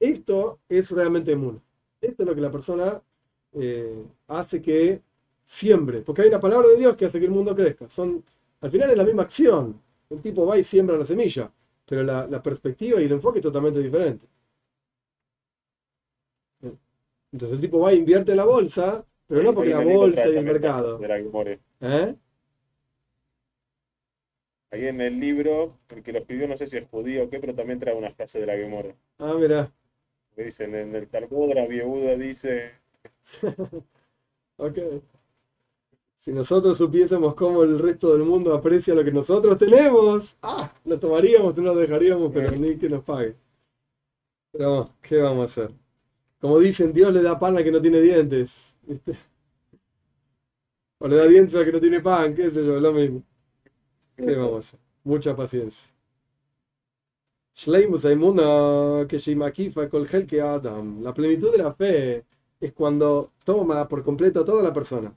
Esto 0.00 0.60
es 0.68 0.90
realmente 0.90 1.36
mundo. 1.36 1.60
Esto 2.00 2.22
es 2.22 2.28
lo 2.28 2.34
que 2.34 2.40
la 2.40 2.50
persona 2.50 3.02
eh, 3.52 4.02
hace 4.28 4.62
que 4.62 5.02
siembre, 5.48 6.02
porque 6.02 6.22
hay 6.22 6.28
una 6.28 6.40
palabra 6.40 6.68
de 6.68 6.76
Dios 6.76 6.94
que 6.96 7.06
hace 7.06 7.18
que 7.18 7.26
el 7.26 7.32
mundo 7.32 7.54
crezca. 7.56 7.88
Son, 7.88 8.22
al 8.60 8.70
final 8.70 8.90
es 8.90 8.96
la 8.96 9.04
misma 9.04 9.22
acción. 9.22 9.80
El 10.10 10.20
tipo 10.20 10.46
va 10.46 10.58
y 10.58 10.64
siembra 10.64 10.96
la 10.98 11.04
semilla, 11.04 11.50
pero 11.86 12.02
la, 12.02 12.26
la 12.26 12.42
perspectiva 12.42 13.00
y 13.00 13.04
el 13.04 13.12
enfoque 13.12 13.38
es 13.38 13.42
totalmente 13.42 13.80
diferente. 13.80 14.26
Entonces 17.32 17.56
el 17.56 17.62
tipo 17.62 17.80
va 17.80 17.92
e 17.92 17.96
invierte 17.96 18.32
en 18.32 18.38
la 18.38 18.44
bolsa, 18.44 19.04
pero 19.26 19.42
no 19.42 19.54
porque 19.54 19.70
la 19.70 19.80
bolsa 19.80 20.28
y 20.28 20.36
el 20.36 20.44
mercado. 20.44 21.00
¿Eh? 21.80 22.14
Ahí 24.70 24.86
en 24.86 25.00
el 25.00 25.18
libro, 25.18 25.78
el 25.88 26.02
que 26.02 26.12
lo 26.12 26.18
escribió 26.20 26.46
no 26.46 26.56
sé 26.56 26.66
si 26.66 26.76
es 26.76 26.88
judío 26.88 27.24
o 27.24 27.30
qué, 27.30 27.38
pero 27.40 27.54
también 27.54 27.78
trae 27.78 27.94
una 27.94 28.10
frase 28.12 28.40
de 28.40 28.46
la 28.46 28.56
Gemore. 28.56 28.94
Ah, 29.18 29.34
mira. 29.38 29.72
Dicen, 30.36 30.74
en 30.74 30.94
el 30.94 31.08
Talmud 31.08 31.52
la 31.54 31.66
viuda 31.66 32.16
dice... 32.16 32.72
ok. 34.58 34.78
Si 36.18 36.32
nosotros 36.32 36.76
supiésemos 36.76 37.34
cómo 37.34 37.62
el 37.62 37.78
resto 37.78 38.12
del 38.12 38.24
mundo 38.24 38.52
aprecia 38.52 38.92
lo 38.94 39.04
que 39.04 39.12
nosotros 39.12 39.56
tenemos, 39.56 40.36
ah, 40.42 40.72
lo 40.84 40.98
tomaríamos 40.98 41.56
y 41.56 41.60
no 41.60 41.72
lo 41.72 41.76
dejaríamos, 41.76 42.32
pero 42.34 42.50
ni 42.56 42.76
que 42.76 42.88
nos 42.88 43.04
pague. 43.04 43.36
Pero, 44.50 44.92
¿qué 45.00 45.18
vamos 45.18 45.42
a 45.42 45.62
hacer? 45.62 45.74
Como 46.40 46.58
dicen, 46.58 46.92
Dios 46.92 47.12
le 47.12 47.22
da 47.22 47.38
pan 47.38 47.56
a 47.56 47.62
que 47.62 47.70
no 47.70 47.80
tiene 47.80 48.00
dientes. 48.00 48.74
O 51.00 51.06
le 51.06 51.16
da 51.16 51.26
dientes 51.26 51.54
a 51.54 51.64
que 51.64 51.70
no 51.70 51.78
tiene 51.78 52.00
pan, 52.00 52.34
qué 52.34 52.50
sé 52.50 52.66
yo, 52.66 52.80
lo 52.80 52.92
mismo. 52.92 53.22
¿Qué 54.16 54.34
vamos 54.34 54.56
a 54.56 54.58
hacer? 54.58 54.80
Mucha 55.04 55.36
paciencia. 55.36 55.88
Adam. 60.40 61.02
La 61.02 61.14
plenitud 61.14 61.52
de 61.52 61.58
la 61.58 61.72
fe 61.72 62.24
es 62.58 62.72
cuando 62.72 63.30
toma 63.44 63.86
por 63.86 64.02
completo 64.02 64.40
a 64.40 64.44
toda 64.44 64.62
la 64.64 64.72
persona. 64.72 65.16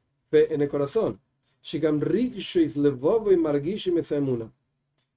fe 0.31 0.53
en 0.53 0.61
el 0.61 0.69
corazón. 0.69 1.19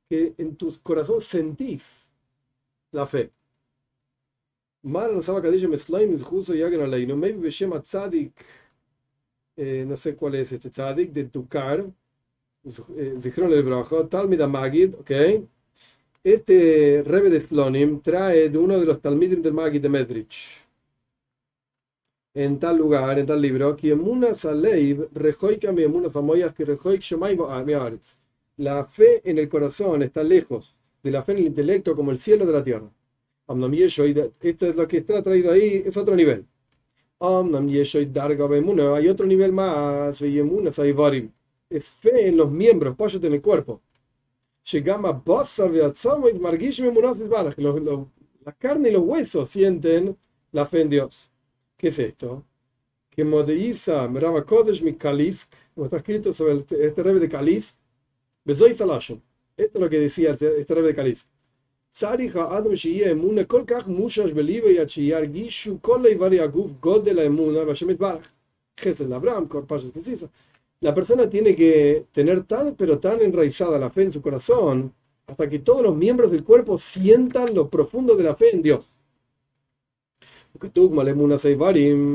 Que 0.08 0.34
en 0.36 0.56
tu 0.56 0.72
corazón 0.82 1.20
sentís 1.20 2.10
la 2.92 3.06
fe. 3.06 3.32
Mar 4.82 5.10
no 9.86 9.96
sé 9.96 10.14
cuál 10.16 10.34
es 10.34 10.52
este 10.52 10.68
Tzadik, 10.68 11.12
de 11.12 11.24
Tukar, 11.24 11.86
dijeron 12.62 13.52
el 13.52 13.62
Brajo, 13.62 14.08
Magid, 14.48 14.94
ok. 14.94 15.10
Este 16.22 17.02
Rebe 17.06 17.30
de 17.30 17.40
Slonim 17.40 18.00
trae 18.00 18.48
de 18.48 18.58
uno 18.58 18.78
de 18.78 18.86
los 18.86 19.00
Talmidim 19.00 19.42
del 19.42 19.52
Magid 19.52 19.82
de 19.82 19.88
Medrich. 19.88 20.63
En 22.34 22.58
tal 22.58 22.76
lugar, 22.76 23.18
en 23.18 23.26
tal 23.26 23.40
libro, 23.40 23.76
La 28.56 28.84
fe 28.84 29.30
en 29.30 29.38
el 29.38 29.48
corazón 29.48 30.02
está 30.02 30.22
lejos 30.22 30.76
de 31.02 31.10
la 31.10 31.22
fe 31.22 31.32
en 31.32 31.38
el 31.38 31.46
intelecto 31.46 31.96
como 31.96 32.10
el 32.10 32.18
cielo 32.18 32.44
de 32.46 32.52
la 32.52 32.64
tierra 32.64 32.90
esto 33.46 34.66
es 34.66 34.76
lo 34.76 34.88
que 34.88 34.98
está 34.98 35.22
traído 35.22 35.52
ahí, 35.52 35.82
es 35.84 35.96
otro 35.96 36.16
nivel. 36.16 36.46
Hay 37.20 39.08
otro 39.08 39.26
nivel 39.26 39.52
más, 39.52 40.20
es 40.20 41.88
fe 41.88 42.28
en 42.28 42.36
los 42.36 42.50
miembros, 42.50 42.96
pollos 42.96 43.22
en 43.22 43.34
el 43.34 43.42
cuerpo. 43.42 43.82
La 48.44 48.52
carne 48.52 48.88
y 48.88 48.92
los 48.92 49.02
huesos 49.02 49.48
sienten 49.50 50.16
la 50.52 50.66
fe 50.66 50.80
en 50.82 50.90
Dios. 50.90 51.30
¿Qué 51.83 51.87
es 51.87 51.99
esto? 51.99 52.43
Que 53.09 53.23
Modeiza 53.23 54.07
Merava 54.07 54.45
Kodesh 54.45 54.81
mi 54.81 54.93
Kalisk, 54.93 55.51
como 55.73 55.85
está 55.85 55.97
escrito 55.97 56.33
sobre 56.33 56.53
este 56.57 57.03
rebe 57.03 57.19
de 57.19 57.29
Kalisk, 57.29 57.75
Bezoy 58.45 58.73
Salashon. 58.73 59.21
Esto 59.57 59.77
es 59.77 59.81
lo 59.81 59.89
que 59.89 59.99
decía 59.99 60.31
este, 60.31 60.59
este 60.59 60.73
rebe 60.75 60.87
de 60.87 60.95
Kalisk. 60.95 61.27
צריך 61.91 62.35
האדם 62.35 62.75
שיהיה 62.75 63.11
אמונה 63.11 63.43
כל 63.43 63.63
כך 63.67 63.87
מושש 63.87 64.31
בליבי 64.31 64.79
עד 64.79 64.89
שירגישו 64.89 65.77
כל 65.81 66.05
איברי 66.05 66.39
הגוף 66.39 66.71
גודל 66.79 67.19
האמונה 67.19 67.65
בהשם 67.65 67.89
יתברך. 67.89 68.27
חסד 68.79 69.09
לאברהם, 69.09 69.47
כל 69.47 69.61
פרשת 69.67 69.93
כסיסה. 69.93 70.25
La 70.81 70.93
persona 70.93 71.29
tiene 71.29 71.55
que 71.55 72.05
tener 72.13 72.43
tan, 72.43 72.75
pero 72.75 72.99
tan 72.99 73.21
enraizada 73.21 73.77
la 73.77 73.89
fe 73.89 74.03
en 74.03 74.13
su 74.13 74.21
corazón, 74.21 74.93
hasta 75.27 75.49
que 75.49 75.59
todos 75.59 75.81
los 75.81 75.95
miembros 75.95 76.31
del 76.31 76.45
cuerpo 76.45 76.77
sientan 76.77 77.53
lo 77.53 77.69
profundo 77.69 78.15
de 78.15 78.23
la 78.23 78.35
fe 78.35 78.55
en 78.55 78.61
Dios. 78.61 78.85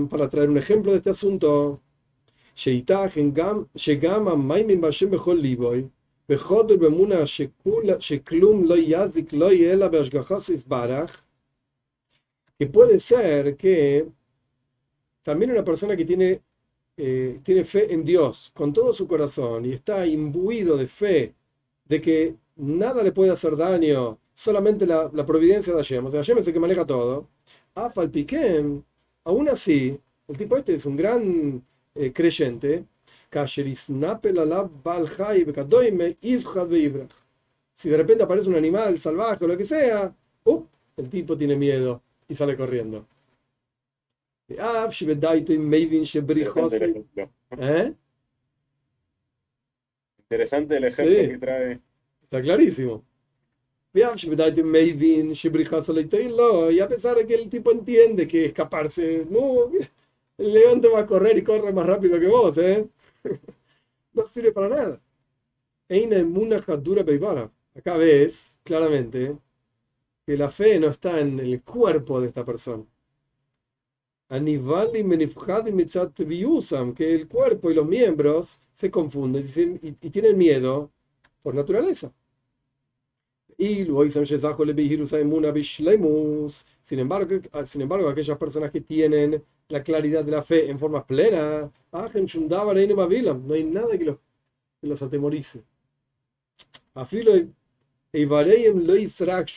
Para 0.09 0.29
traer 0.29 0.49
un 0.49 0.57
ejemplo 0.57 0.91
de 0.91 0.97
este 0.97 1.09
asunto, 1.12 1.81
que 12.59 12.67
puede 12.67 12.99
ser 12.99 13.55
que 13.55 14.07
también 15.23 15.51
una 15.51 15.63
persona 15.63 15.95
que 15.95 16.05
tiene, 16.05 16.41
eh, 16.97 17.39
tiene 17.43 17.63
fe 17.63 17.93
en 17.93 18.03
Dios 18.03 18.51
con 18.53 18.73
todo 18.73 18.91
su 18.93 19.07
corazón 19.07 19.65
y 19.65 19.71
está 19.71 20.05
imbuido 20.05 20.75
de 20.75 20.88
fe 20.88 21.35
de 21.85 22.01
que 22.01 22.35
nada 22.57 23.01
le 23.03 23.12
puede 23.12 23.31
hacer 23.31 23.55
daño, 23.55 24.19
solamente 24.33 24.85
la, 24.85 25.09
providencia 25.25 25.73
de 25.73 25.79
Hashem, 25.79 26.05
o 26.05 26.09
es 26.09 26.29
el 26.29 26.53
que 26.53 26.59
maneja 26.59 26.85
todo, 26.85 27.29
Afal 27.75 28.10
Piquem, 28.10 28.82
aún 29.23 29.49
así, 29.49 29.99
el 30.27 30.38
tipo 30.38 30.58
este 30.58 30.75
es 30.75 30.86
un 30.86 30.95
gran 30.95 31.63
eh, 31.95 32.12
creyente, 32.13 32.86
si 37.73 37.89
de 37.89 37.97
repente 37.97 38.23
aparece 38.23 38.49
un 38.49 38.55
animal 38.55 38.97
salvaje 38.97 39.45
o 39.45 39.47
lo 39.47 39.58
que 39.58 39.65
sea, 39.65 40.13
el 40.97 41.10
tipo 41.10 41.38
tiene 41.38 41.55
miedo 41.55 42.01
y 42.27 42.36
sale 42.36 42.58
corriendo. 42.58 43.05
¿Eh? 47.58 47.93
Interesante 50.19 50.77
el 50.77 50.84
ejemplo 50.86 51.15
que 51.15 51.38
trae. 51.38 51.79
Está 52.23 52.41
clarísimo. 52.41 53.03
Y 56.71 56.80
a 56.80 56.88
pesar 56.88 57.15
de 57.17 57.25
que 57.25 57.34
el 57.36 57.49
tipo 57.49 57.71
entiende 57.71 58.28
que 58.28 58.45
escaparse, 58.45 59.25
no, 59.30 59.69
el 60.38 60.54
león 60.54 60.82
te 60.82 60.88
va 60.88 60.99
a 60.99 61.08
correr 61.08 61.38
y 61.38 61.43
corre 61.43 61.73
más 61.73 61.86
rápido 61.86 62.19
que 62.19 62.28
vos, 62.28 62.58
¿eh? 62.58 62.88
no 64.13 64.23
sirve 64.23 64.52
para 64.52 64.69
nada. 64.69 65.02
Acá 67.75 67.97
ves 67.97 68.58
claramente 68.63 69.38
que 70.25 70.38
la 70.38 70.49
fe 70.49 70.80
no 70.80 70.88
está 70.89 71.19
en 71.19 71.39
el 71.39 71.63
cuerpo 71.63 72.21
de 72.21 72.28
esta 72.28 72.45
persona. 72.45 72.86
Que 76.93 77.15
el 77.15 77.28
cuerpo 77.28 77.71
y 77.71 77.73
los 77.73 77.88
miembros 77.88 78.60
se 78.73 78.91
confunden 78.91 79.80
y, 79.82 79.91
tienen 80.10 80.38
miedo 80.38 80.91
por 81.41 81.56
naturaleza. 81.56 82.13
Y 83.59 83.85
sin 86.81 86.99
embargo, 86.99 87.41
sin 87.65 87.81
embargo, 87.81 88.09
aquellas 88.09 88.37
personas 88.37 88.71
que 88.71 88.81
tienen 88.81 89.43
la 89.67 89.83
claridad 89.83 90.23
de 90.23 90.31
la 90.31 90.43
fe 90.43 90.69
en 90.69 90.79
forma 90.79 91.05
plena, 91.05 91.69
no 91.91 93.53
hay 93.53 93.63
nada 93.63 93.97
que 93.97 94.05
los, 94.05 94.17
que 94.81 94.87
los 94.87 95.01
atemorice. 95.01 95.63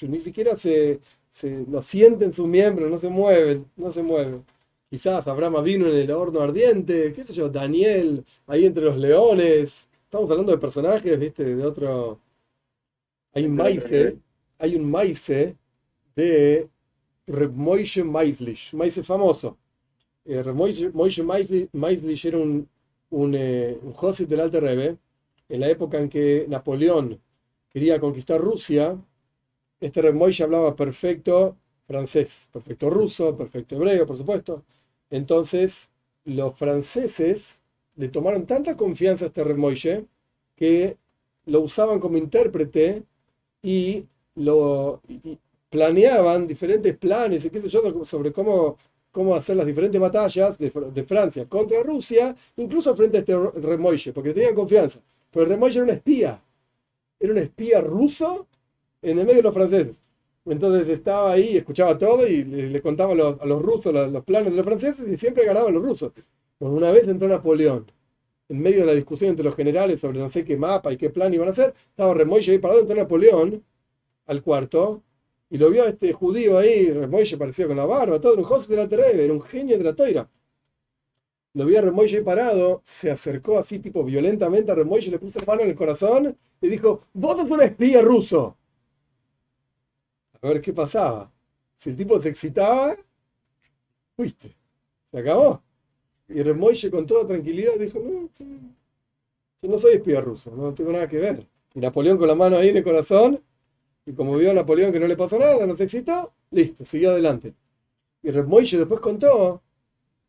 Ni 0.09 0.19
siquiera 0.19 0.57
se, 0.57 1.01
se 1.31 1.65
lo 1.69 1.81
sienten 1.83 2.33
sus 2.33 2.47
miembros, 2.49 2.91
no 2.91 2.99
se 2.99 3.09
mueven, 3.09 3.67
no 3.77 3.93
se 3.93 4.03
mueven. 4.03 4.45
Quizás 4.91 5.27
Abraham 5.27 5.65
vino 5.65 5.87
en 5.89 5.97
el 5.97 6.11
horno 6.11 6.41
ardiente, 6.41 7.13
qué 7.15 7.25
sé 7.25 7.33
yo, 7.33 7.49
Daniel 7.49 8.25
ahí 8.47 8.67
entre 8.67 8.85
los 8.85 8.99
leones. 8.99 9.89
Estamos 10.05 10.31
hablando 10.31 10.53
de 10.53 10.59
personajes, 10.59 11.19
viste, 11.19 11.45
de 11.57 11.65
otro. 11.65 12.21
Hay 13.35 13.47
un 13.47 13.57
maíz, 13.57 13.87
hay 14.59 14.77
un 14.77 14.93
de 16.15 16.69
Moishe 17.53 18.05
Maislish, 18.05 18.75
maíz 18.75 19.01
famoso. 19.05 19.57
Eh, 20.25 20.43
Moishe 20.93 21.23
Maislich 21.73 22.25
era 22.25 22.39
un, 22.39 22.69
un, 23.11 23.35
eh, 23.35 23.79
del 24.29 24.41
Alto 24.41 24.61
Rebbe, 24.61 24.99
en 25.49 25.61
la 25.61 25.69
época 25.69 25.99
en 25.99 26.09
que 26.09 26.47
Napoleón 26.49 27.21
quería 27.71 27.99
conquistar 27.99 28.41
Rusia, 28.41 28.99
este 29.81 30.03
Reb 30.03 30.15
Moishe 30.15 30.45
hablaba 30.45 30.77
perfecto 30.77 31.57
francés, 31.87 32.49
perfecto 32.53 32.89
ruso, 32.89 33.35
perfecto 33.35 33.77
hebreo, 33.77 34.07
por 34.07 34.17
supuesto. 34.17 34.65
Entonces, 35.11 35.91
los 36.25 36.55
franceses 36.57 37.61
le 37.97 38.09
tomaron 38.09 38.47
tanta 38.47 38.77
confianza 38.77 39.25
a 39.25 39.29
este 39.29 39.43
Reb 39.43 39.57
Moishe 39.59 40.07
que 40.55 40.97
lo 41.47 41.61
usaban 41.61 41.99
como 41.99 42.17
intérprete 42.17 43.05
y 43.63 44.05
lo 44.35 45.01
planeaban 45.71 46.47
diferentes 46.47 46.97
planes 46.97 47.45
y 47.45 47.51
qué 47.51 47.61
sé 47.63 47.69
yo 47.69 48.05
sobre 48.05 48.33
cómo 48.33 48.77
cómo 49.13 49.35
hacer 49.37 49.57
las 49.57 49.67
diferentes 49.67 50.01
batallas 50.01 50.59
de, 50.59 50.71
Francia 51.07 51.47
contra 51.49 51.83
Rusia, 51.83 52.35
incluso 52.57 52.97
frente 52.97 53.19
a 53.19 53.21
este 53.21 53.37
Remoille, 53.37 54.13
porque 54.13 54.33
tenían 54.33 54.55
confianza. 54.55 55.01
Pero 55.31 55.47
Remoille 55.47 55.77
era 55.77 55.85
un 55.85 55.91
espía, 55.91 56.43
era 57.21 57.33
un 57.33 57.39
espía 57.39 57.81
ruso 57.83 58.49
en 59.03 59.19
el 59.19 59.27
medio 59.27 59.37
de 59.37 59.43
los 59.43 59.55
franceses. 59.55 60.01
Entonces 60.45 60.89
estaba 60.89 61.33
ahí, 61.33 61.57
escuchaba 61.59 61.97
todo 61.97 62.27
y 62.27 62.43
le, 62.43 62.83
contaba 62.83 63.13
a 63.13 63.15
los, 63.15 63.63
rusos 63.63 63.93
los, 63.93 64.25
planes 64.25 64.51
de 64.51 64.57
los 64.57 64.65
franceses 64.65 65.07
y 65.07 65.17
siempre 65.17 65.45
ganaban 65.45 65.75
los 65.75 65.83
rusos. 65.83 66.13
Bueno, 66.59 66.75
una 66.77 66.91
vez 66.91 67.07
entró 67.07 67.29
Napoleón, 67.29 67.87
en 68.53 68.61
medio 68.61 68.81
de 68.81 68.87
la 68.87 68.95
discusión 68.95 69.31
entre 69.31 69.45
los 69.47 69.57
generales 69.57 70.01
sobre 70.01 70.19
no 70.19 70.29
sé 70.29 70.45
qué 70.45 70.59
mapa 70.59 70.93
y 70.93 70.99
qué 70.99 71.09
plan 71.09 71.33
iban 71.33 71.49
a 71.49 71.53
hacer, 71.53 71.73
estaba 71.89 72.13
Remoille 72.13 72.53
ahí 72.53 72.59
parado, 72.59 72.81
entró 72.81 72.95
Napoleón 72.95 73.65
al 74.27 74.43
cuarto 74.43 75.03
y 75.49 75.57
lo 75.57 75.71
vio 75.71 75.85
a 75.85 75.89
este 75.89 76.13
judío 76.13 76.59
ahí, 76.59 76.93
Remoille 76.93 77.39
parecía 77.39 77.67
con 77.67 77.79
la 77.79 77.87
barba, 77.87 78.21
todo, 78.21 78.37
un 78.37 78.45
José 78.45 78.73
de 78.73 78.77
la 78.77 78.89
Terebe, 78.89 79.31
un 79.31 79.41
genio 79.41 79.79
de 79.79 79.85
la 79.85 79.95
toira. 79.95 80.31
Lo 81.55 81.65
vio 81.65 81.79
a 81.79 81.83
Remoille 81.83 82.19
ahí 82.19 82.23
parado, 82.23 82.83
se 82.85 83.11
acercó 83.11 83.59
así 83.59 83.79
tipo 83.79 84.05
violentamente 84.05 84.71
a 84.71 84.75
Remoille, 84.75 85.11
le 85.11 85.19
puso 85.19 85.39
la 85.41 85.47
mano 85.47 85.63
en 85.63 85.69
el 85.71 85.75
corazón 85.75 86.37
y 86.61 86.69
dijo, 86.69 87.05
vos 87.15 87.39
sos 87.39 87.51
un 87.51 87.63
espía 87.63 88.03
ruso. 88.03 88.59
A 90.43 90.49
ver 90.49 90.61
qué 90.61 90.75
pasaba. 90.75 91.33
Si 91.75 91.89
el 91.89 91.97
tipo 91.97 92.21
se 92.21 92.29
excitaba, 92.29 92.97
fuiste. 94.15 94.55
Se 95.11 95.19
acabó. 95.19 95.63
Y 96.29 96.43
Remoille 96.43 96.91
con 96.91 97.07
toda 97.07 97.27
tranquilidad 97.27 97.75
dijo, 97.79 97.99
no, 97.99 98.29
no 99.63 99.79
soy 99.79 99.95
espía 99.95 100.21
ruso, 100.21 100.51
no 100.57 100.75
tengo 100.75 100.93
nada 100.93 101.09
que 101.09 101.19
ver. 101.19 101.47
Y 101.75 101.81
Napoleón 101.81 102.19
con 102.19 102.29
la 102.29 102.35
mano 102.35 102.57
ahí 102.57 102.71
en 102.71 102.79
el 102.79 102.85
corazón 102.85 103.41
y 104.05 104.13
como 104.13 104.37
vio 104.37 104.51
a 104.51 104.55
Napoleón 104.55 104.93
que 104.93 105.01
no 105.01 105.07
le 105.07 105.17
pasó 105.17 105.39
nada, 105.39 105.67
no 105.67 105.77
se 105.77 105.85
excitó, 105.85 106.33
listo, 106.51 106.85
siguió 106.85 107.13
adelante. 107.13 107.55
Y 108.23 108.31
Moishe 108.33 108.79
después 108.79 109.01
contó 109.01 109.63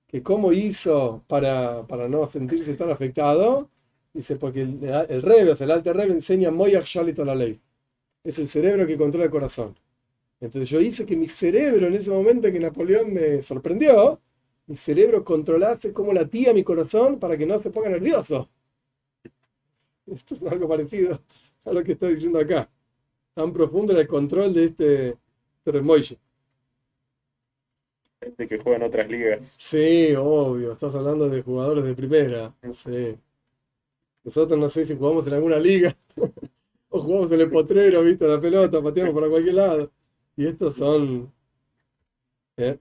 que 0.07 0.21
cómo 0.23 0.53
hizo 0.53 1.23
para, 1.27 1.85
para 1.87 2.07
no 2.07 2.25
sentirse 2.27 2.75
tan 2.75 2.91
afectado, 2.91 3.69
dice, 4.13 4.35
porque 4.35 4.61
el, 4.61 4.83
el 5.09 5.21
Rebe, 5.21 5.53
el 5.59 5.71
alto 5.71 5.93
Rebe 5.93 6.13
enseña 6.13 6.51
Moyach 6.51 6.85
Shalit 6.85 7.17
la 7.19 7.35
ley. 7.35 7.59
Es 8.23 8.39
el 8.39 8.47
cerebro 8.47 8.87
que 8.87 8.97
controla 8.97 9.25
el 9.25 9.31
corazón. 9.31 9.75
Entonces 10.39 10.69
yo 10.69 10.79
hice 10.81 11.05
que 11.05 11.15
mi 11.15 11.27
cerebro, 11.27 11.87
en 11.87 11.95
ese 11.95 12.11
momento 12.11 12.51
que 12.51 12.59
Napoleón 12.59 13.13
me 13.13 13.41
sorprendió, 13.41 14.19
mi 14.67 14.75
cerebro 14.75 15.23
controlase 15.23 15.93
cómo 15.93 16.13
latía 16.13 16.53
mi 16.53 16.63
corazón 16.63 17.19
para 17.19 17.37
que 17.37 17.45
no 17.45 17.59
se 17.59 17.69
ponga 17.69 17.89
nervioso. 17.89 18.49
Esto 20.05 20.35
es 20.35 20.43
algo 20.43 20.67
parecido 20.67 21.21
a 21.65 21.71
lo 21.73 21.83
que 21.83 21.93
estoy 21.93 22.15
diciendo 22.15 22.39
acá 22.39 22.69
tan 23.33 23.51
profundo 23.51 23.97
el 23.97 24.07
control 24.07 24.53
de 24.53 24.65
este 24.65 25.17
Tremoille. 25.63 26.19
Este 28.21 28.47
que 28.47 28.57
juega 28.59 28.77
en 28.77 28.83
otras 28.83 29.09
ligas. 29.09 29.53
Sí, 29.57 30.13
obvio, 30.15 30.73
estás 30.73 30.95
hablando 30.95 31.29
de 31.29 31.41
jugadores 31.41 31.83
de 31.83 31.93
primera. 31.93 32.55
Sí. 32.73 33.17
Nosotros 34.23 34.57
no 34.57 34.69
sé 34.69 34.85
si 34.85 34.95
jugamos 34.95 35.27
en 35.27 35.33
alguna 35.33 35.59
liga 35.59 35.97
o 36.89 36.99
jugamos 36.99 37.31
en 37.31 37.41
el 37.41 37.49
potrero, 37.49 38.01
viste, 38.03 38.27
la 38.27 38.39
pelota, 38.39 38.81
pateamos 38.81 39.13
para 39.13 39.29
cualquier 39.29 39.55
lado. 39.55 39.91
Y 40.37 40.47
estos 40.47 40.75
son. 40.75 41.31
¿eh? 42.57 42.79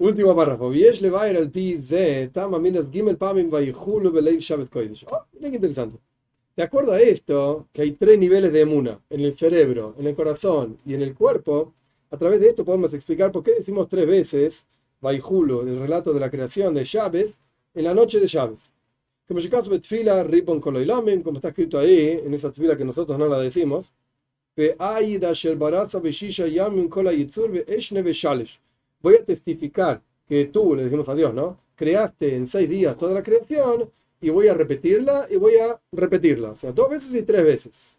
Último 0.00 0.36
párrafo. 0.36 0.72
Tama 2.32 2.58
minas 2.60 2.86
gimel 2.90 3.16
shabbat 3.18 4.68
kodesh. 4.70 5.04
Oh, 5.10 5.24
mira 5.32 5.50
qué 5.50 5.56
interesante. 5.56 5.98
De 6.56 6.62
acuerdo 6.62 6.92
a 6.92 7.00
esto, 7.00 7.66
que 7.72 7.82
hay 7.82 7.92
tres 7.92 8.18
niveles 8.18 8.52
de 8.52 8.60
emuna, 8.60 9.00
en 9.10 9.20
el 9.20 9.36
cerebro, 9.36 9.94
en 9.98 10.06
el 10.06 10.14
corazón 10.14 10.78
y 10.86 10.94
en 10.94 11.02
el 11.02 11.14
cuerpo, 11.14 11.74
a 12.10 12.16
través 12.16 12.40
de 12.40 12.50
esto 12.50 12.64
podemos 12.64 12.92
explicar 12.94 13.32
por 13.32 13.42
qué 13.42 13.54
decimos 13.54 13.88
tres 13.88 14.06
veces 14.06 14.66
Vayihulu, 15.00 15.62
el 15.62 15.80
relato 15.80 16.12
de 16.12 16.20
la 16.20 16.30
creación 16.30 16.74
de 16.74 16.84
Shabbat, 16.84 17.26
en 17.74 17.84
la 17.84 17.94
noche 17.94 18.20
de 18.20 18.26
Shabbat. 18.26 18.58
Como 19.26 19.40
caso 19.50 19.80
tfila 19.80 20.22
ripon 20.22 20.60
koloilamen, 20.60 21.22
como 21.22 21.38
está 21.38 21.48
escrito 21.48 21.78
ahí, 21.78 22.20
en 22.24 22.32
esa 22.34 22.50
tfila 22.50 22.76
que 22.76 22.84
nosotros 22.84 23.18
no 23.18 23.28
la 23.28 23.38
decimos, 23.38 23.92
Voy 29.00 29.16
a 29.16 29.24
testificar 29.24 30.02
que 30.26 30.46
tú, 30.46 30.74
le 30.74 30.84
decimos 30.84 31.08
a 31.08 31.14
Dios, 31.14 31.32
¿no? 31.34 31.58
Creaste 31.76 32.36
en 32.36 32.46
seis 32.46 32.68
días 32.68 32.96
toda 32.96 33.14
la 33.14 33.22
creación 33.22 33.90
y 34.20 34.30
voy 34.30 34.48
a 34.48 34.54
repetirla 34.54 35.26
y 35.30 35.36
voy 35.36 35.56
a 35.56 35.80
repetirla. 35.92 36.50
O 36.50 36.56
sea, 36.56 36.72
dos 36.72 36.90
veces 36.90 37.14
y 37.14 37.22
tres 37.22 37.44
veces. 37.44 37.96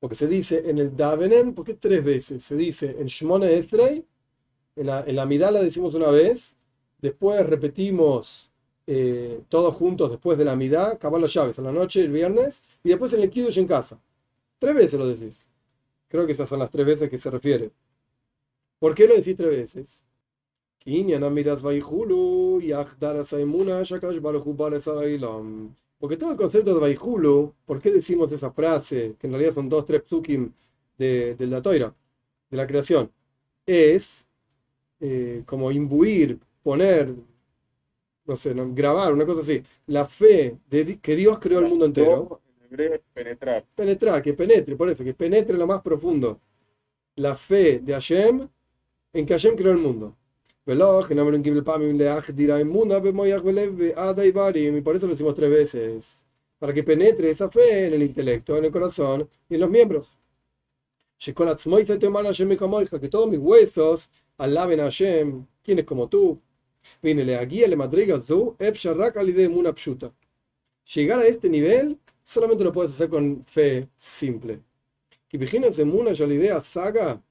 Porque 0.00 0.14
se 0.14 0.26
dice 0.28 0.70
en 0.70 0.78
el 0.78 0.96
Davenen, 0.96 1.54
¿por 1.54 1.64
qué 1.64 1.74
tres 1.74 2.04
veces? 2.04 2.44
Se 2.44 2.56
dice 2.56 2.96
en 2.98 3.06
Shmona 3.06 3.50
Esrei, 3.50 4.04
en 4.76 4.86
la, 4.86 5.02
en 5.04 5.16
la 5.16 5.26
Midala 5.26 5.60
decimos 5.60 5.94
una 5.94 6.08
vez, 6.08 6.56
después 7.00 7.44
repetimos 7.46 8.48
eh, 8.86 9.42
todos 9.50 9.74
juntos 9.74 10.10
después 10.10 10.38
de 10.38 10.46
la 10.46 10.56
Midá, 10.56 10.92
acabar 10.92 11.20
las 11.20 11.34
llaves 11.34 11.58
en 11.58 11.64
la 11.64 11.72
noche, 11.72 12.00
el 12.00 12.10
viernes, 12.10 12.62
y 12.82 12.88
después 12.88 13.12
en 13.12 13.22
el 13.22 13.28
Kiddush 13.28 13.58
en 13.58 13.66
casa. 13.66 14.00
Tres 14.58 14.74
veces 14.74 14.98
lo 14.98 15.06
decís. 15.06 15.46
Creo 16.08 16.24
que 16.26 16.32
esas 16.32 16.48
son 16.48 16.60
las 16.60 16.70
tres 16.70 16.86
veces 16.86 17.10
que 17.10 17.18
se 17.18 17.30
refiere. 17.30 17.70
¿Por 18.78 18.94
qué 18.94 19.06
lo 19.06 19.14
decís 19.14 19.36
tres 19.36 19.50
veces? 19.50 20.04
Porque 25.98 26.16
todo 26.16 26.30
el 26.30 26.36
concepto 26.36 26.74
de 26.74 26.80
Vaihulu, 26.80 27.54
¿por 27.66 27.80
qué 27.80 27.90
decimos 27.90 28.30
esa 28.32 28.52
frase, 28.52 29.16
que 29.18 29.26
en 29.26 29.32
realidad 29.32 29.54
son 29.54 29.68
dos, 29.68 29.84
tres 29.84 30.02
psukim 30.04 30.52
de, 30.96 31.34
de 31.34 31.46
la 31.46 31.60
toira, 31.60 31.94
de 32.50 32.56
la 32.56 32.66
creación? 32.66 33.10
Es 33.66 34.26
eh, 35.00 35.42
como 35.44 35.70
imbuir, 35.72 36.38
poner, 36.62 37.14
no 38.24 38.36
sé, 38.36 38.54
grabar, 38.54 39.12
una 39.12 39.26
cosa 39.26 39.40
así, 39.42 39.62
la 39.86 40.06
fe 40.06 40.56
de 40.70 40.98
que 41.00 41.16
Dios 41.16 41.38
creó 41.38 41.60
el 41.60 41.66
mundo 41.66 41.84
entero. 41.86 42.40
penetrar. 43.12 43.64
Penetrar, 43.74 44.22
que 44.22 44.34
penetre, 44.34 44.76
por 44.76 44.88
eso, 44.88 45.02
que 45.04 45.14
penetre 45.14 45.58
lo 45.58 45.66
más 45.66 45.82
profundo. 45.82 46.40
La 47.16 47.34
fe 47.36 47.80
de 47.80 47.92
Hashem 47.92 48.48
en 49.18 49.26
que 49.26 49.34
Hashem 49.34 49.56
creó 49.56 49.72
el 49.72 49.78
mundo. 49.78 50.16
Y 50.64 50.72
por 54.82 54.96
eso 54.96 55.06
lo 55.06 55.12
decimos 55.12 55.34
tres 55.34 55.50
veces. 55.50 56.24
Para 56.58 56.72
que 56.74 56.82
penetre 56.82 57.30
esa 57.30 57.50
fe 57.50 57.86
en 57.86 57.94
el 57.94 58.02
intelecto, 58.02 58.56
en 58.56 58.64
el 58.66 58.72
corazón 58.72 59.28
y 59.48 59.54
en 59.54 59.60
los 59.60 59.70
miembros. 59.70 60.08
Que 61.18 61.32
todos 63.08 63.30
mis 63.30 63.38
huesos 63.38 64.10
alaben 64.36 64.80
a 64.80 64.84
Hashem, 64.84 65.46
quien 65.62 65.78
es 65.78 65.84
como 65.84 66.08
tú. 66.08 66.40
Llegar 70.94 71.18
a 71.18 71.26
este 71.26 71.48
nivel 71.48 71.98
solamente 72.24 72.64
lo 72.64 72.72
puedes 72.72 72.92
hacer 72.92 73.08
con 73.08 73.44
fe 73.44 73.88
simple. 73.96 74.60
Que 75.28 75.36
imagínense 75.38 75.84
Muna 75.84 76.12
ya 76.12 76.26
la 76.26 76.34
idea 76.34 76.60
saga, 76.60 77.22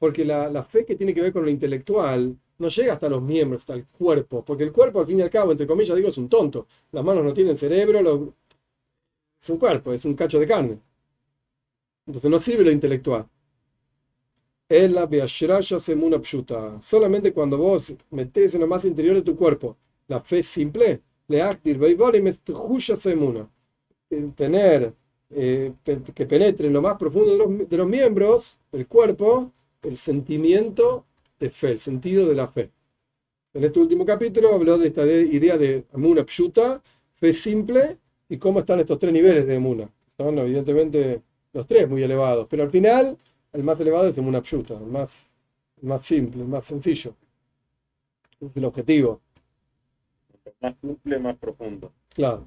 porque 0.00 0.24
la, 0.24 0.50
la 0.50 0.64
fe 0.64 0.84
que 0.84 0.96
tiene 0.96 1.14
que 1.14 1.22
ver 1.22 1.32
con 1.32 1.44
lo 1.44 1.50
intelectual 1.50 2.36
no 2.58 2.68
llega 2.68 2.94
hasta 2.94 3.08
los 3.08 3.22
miembros, 3.22 3.62
hasta 3.62 3.74
el 3.74 3.86
cuerpo, 3.86 4.44
porque 4.44 4.64
el 4.64 4.72
cuerpo 4.72 5.00
al 5.00 5.06
fin 5.06 5.20
y 5.20 5.22
al 5.22 5.30
cabo, 5.30 5.52
entre 5.52 5.66
comillas, 5.68 5.96
digo, 5.96 6.08
es 6.08 6.18
un 6.18 6.28
tonto. 6.28 6.66
Las 6.92 7.04
manos 7.04 7.24
no 7.24 7.32
tienen 7.34 7.56
cerebro, 7.56 8.02
lo... 8.02 8.34
es 9.40 9.50
un 9.50 9.58
cuerpo, 9.58 9.92
es 9.92 10.04
un 10.04 10.14
cacho 10.14 10.38
de 10.38 10.46
carne. 10.46 10.78
Entonces 12.06 12.30
no 12.30 12.38
sirve 12.38 12.64
lo 12.64 12.70
intelectual. 12.70 13.26
Es 14.68 14.90
la 14.90 15.06
Semuna 15.80 16.18
Pshuta. 16.22 16.80
Solamente 16.80 17.32
cuando 17.32 17.58
vos 17.58 17.92
metes 18.10 18.54
en 18.54 18.60
lo 18.62 18.66
más 18.66 18.84
interior 18.84 19.16
de 19.16 19.22
tu 19.22 19.36
cuerpo 19.36 19.76
la 20.08 20.20
fe 20.20 20.42
simple, 20.42 21.02
le 21.28 21.42
Semuna. 22.98 23.48
Tener 24.34 24.92
eh, 25.30 25.72
que 26.14 26.26
penetre 26.26 26.66
en 26.66 26.72
lo 26.72 26.82
más 26.82 26.96
profundo 26.96 27.32
de 27.32 27.38
los, 27.38 27.68
de 27.68 27.76
los 27.76 27.88
miembros, 27.88 28.58
el 28.72 28.86
cuerpo, 28.88 29.52
el 29.82 29.96
sentimiento 29.96 31.06
de 31.38 31.50
fe, 31.50 31.72
el 31.72 31.78
sentido 31.78 32.28
de 32.28 32.34
la 32.34 32.48
fe. 32.48 32.70
En 33.52 33.64
este 33.64 33.80
último 33.80 34.04
capítulo 34.04 34.54
habló 34.54 34.78
de 34.78 34.88
esta 34.88 35.04
idea 35.04 35.56
de 35.56 35.84
Muna 35.94 36.24
Pshuta, 36.24 36.82
fe 37.12 37.32
simple, 37.32 37.98
y 38.28 38.36
cómo 38.36 38.60
están 38.60 38.78
estos 38.80 38.98
tres 38.98 39.12
niveles 39.12 39.46
de 39.46 39.58
Muna. 39.58 39.90
Son 40.16 40.38
evidentemente 40.38 41.20
los 41.52 41.66
tres 41.66 41.88
muy 41.88 42.02
elevados, 42.02 42.46
pero 42.48 42.62
al 42.62 42.70
final 42.70 43.18
el 43.52 43.64
más 43.64 43.80
elevado 43.80 44.08
es 44.08 44.16
una 44.18 44.40
Pshuta, 44.40 44.74
el 44.74 44.86
más, 44.86 45.26
más 45.82 46.04
simple, 46.06 46.42
el 46.42 46.48
más 46.48 46.64
sencillo. 46.64 47.14
Es 48.40 48.50
el 48.54 48.64
objetivo. 48.64 49.20
Más 50.60 50.74
simple, 50.80 51.18
más 51.18 51.36
profundo. 51.38 51.92
Claro. 52.14 52.46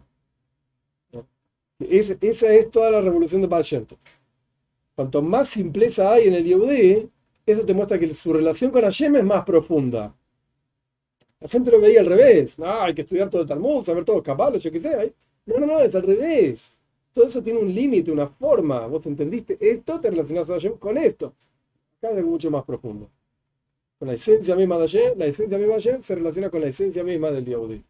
esa 1.80 2.54
es 2.54 2.72
toda 2.72 2.92
la 2.92 3.02
revolución 3.02 3.42
de 3.42 3.48
Baal 3.48 3.66
Cuanto 4.96 5.22
más 5.22 5.50
simpleza 5.50 6.14
hay 6.14 6.28
en 6.28 6.36
el 6.36 6.46
Yehudi, 6.46 7.10
eso 7.46 7.66
te 7.66 7.74
muestra 7.74 8.00
que 8.00 8.14
su 8.14 8.34
relación 8.34 8.72
con 8.72 8.84
Hashem 8.84 9.16
es 9.18 9.24
más 9.24 9.44
profunda. 9.44 10.16
La 11.40 11.50
gente 11.50 11.72
lo 11.72 11.80
veía 11.82 12.00
al 12.00 12.06
revés. 12.06 12.58
Ah, 12.60 12.86
hay 12.86 12.94
que 12.94 13.02
estudiar 13.02 13.30
todo 13.30 13.42
el 13.42 13.48
Talmud, 13.48 13.84
saber 13.84 14.06
todo 14.06 14.24
Kabbalah, 14.24 14.58
yo 14.58 14.72
qué 14.72 14.80
sé. 14.80 15.14
No, 15.46 15.58
no, 15.58 15.66
no, 15.66 15.80
es 15.80 15.94
al 15.94 16.04
revés. 16.04 16.82
Todo 17.14 17.28
eso 17.28 17.44
tiene 17.44 17.60
un 17.60 17.74
límite, 17.74 18.12
una 18.12 18.28
forma. 18.28 18.88
¿Vos 18.88 19.06
entendiste? 19.06 19.58
Esto 19.60 20.00
te 20.00 20.10
relacionas 20.10 20.50
a 20.50 20.54
Hashem 20.54 20.78
con 20.78 20.98
esto. 20.98 21.36
Es 22.02 22.10
algo 22.10 22.30
mucho 22.30 22.50
más 22.50 22.64
profundo. 22.64 23.10
Con 24.00 24.08
la 24.08 24.14
esencia 24.14 24.56
misma 24.56 24.78
de 24.78 24.88
Hashem, 24.88 25.18
la 25.18 25.26
esencia 25.26 25.58
misma 25.58 25.76
de 25.76 25.82
Hashem 25.82 26.02
se 26.02 26.16
relaciona 26.16 26.50
con 26.50 26.62
la 26.62 26.68
esencia 26.68 27.04
misma 27.04 27.32
del 27.32 27.46
Yahudi. 27.46 27.84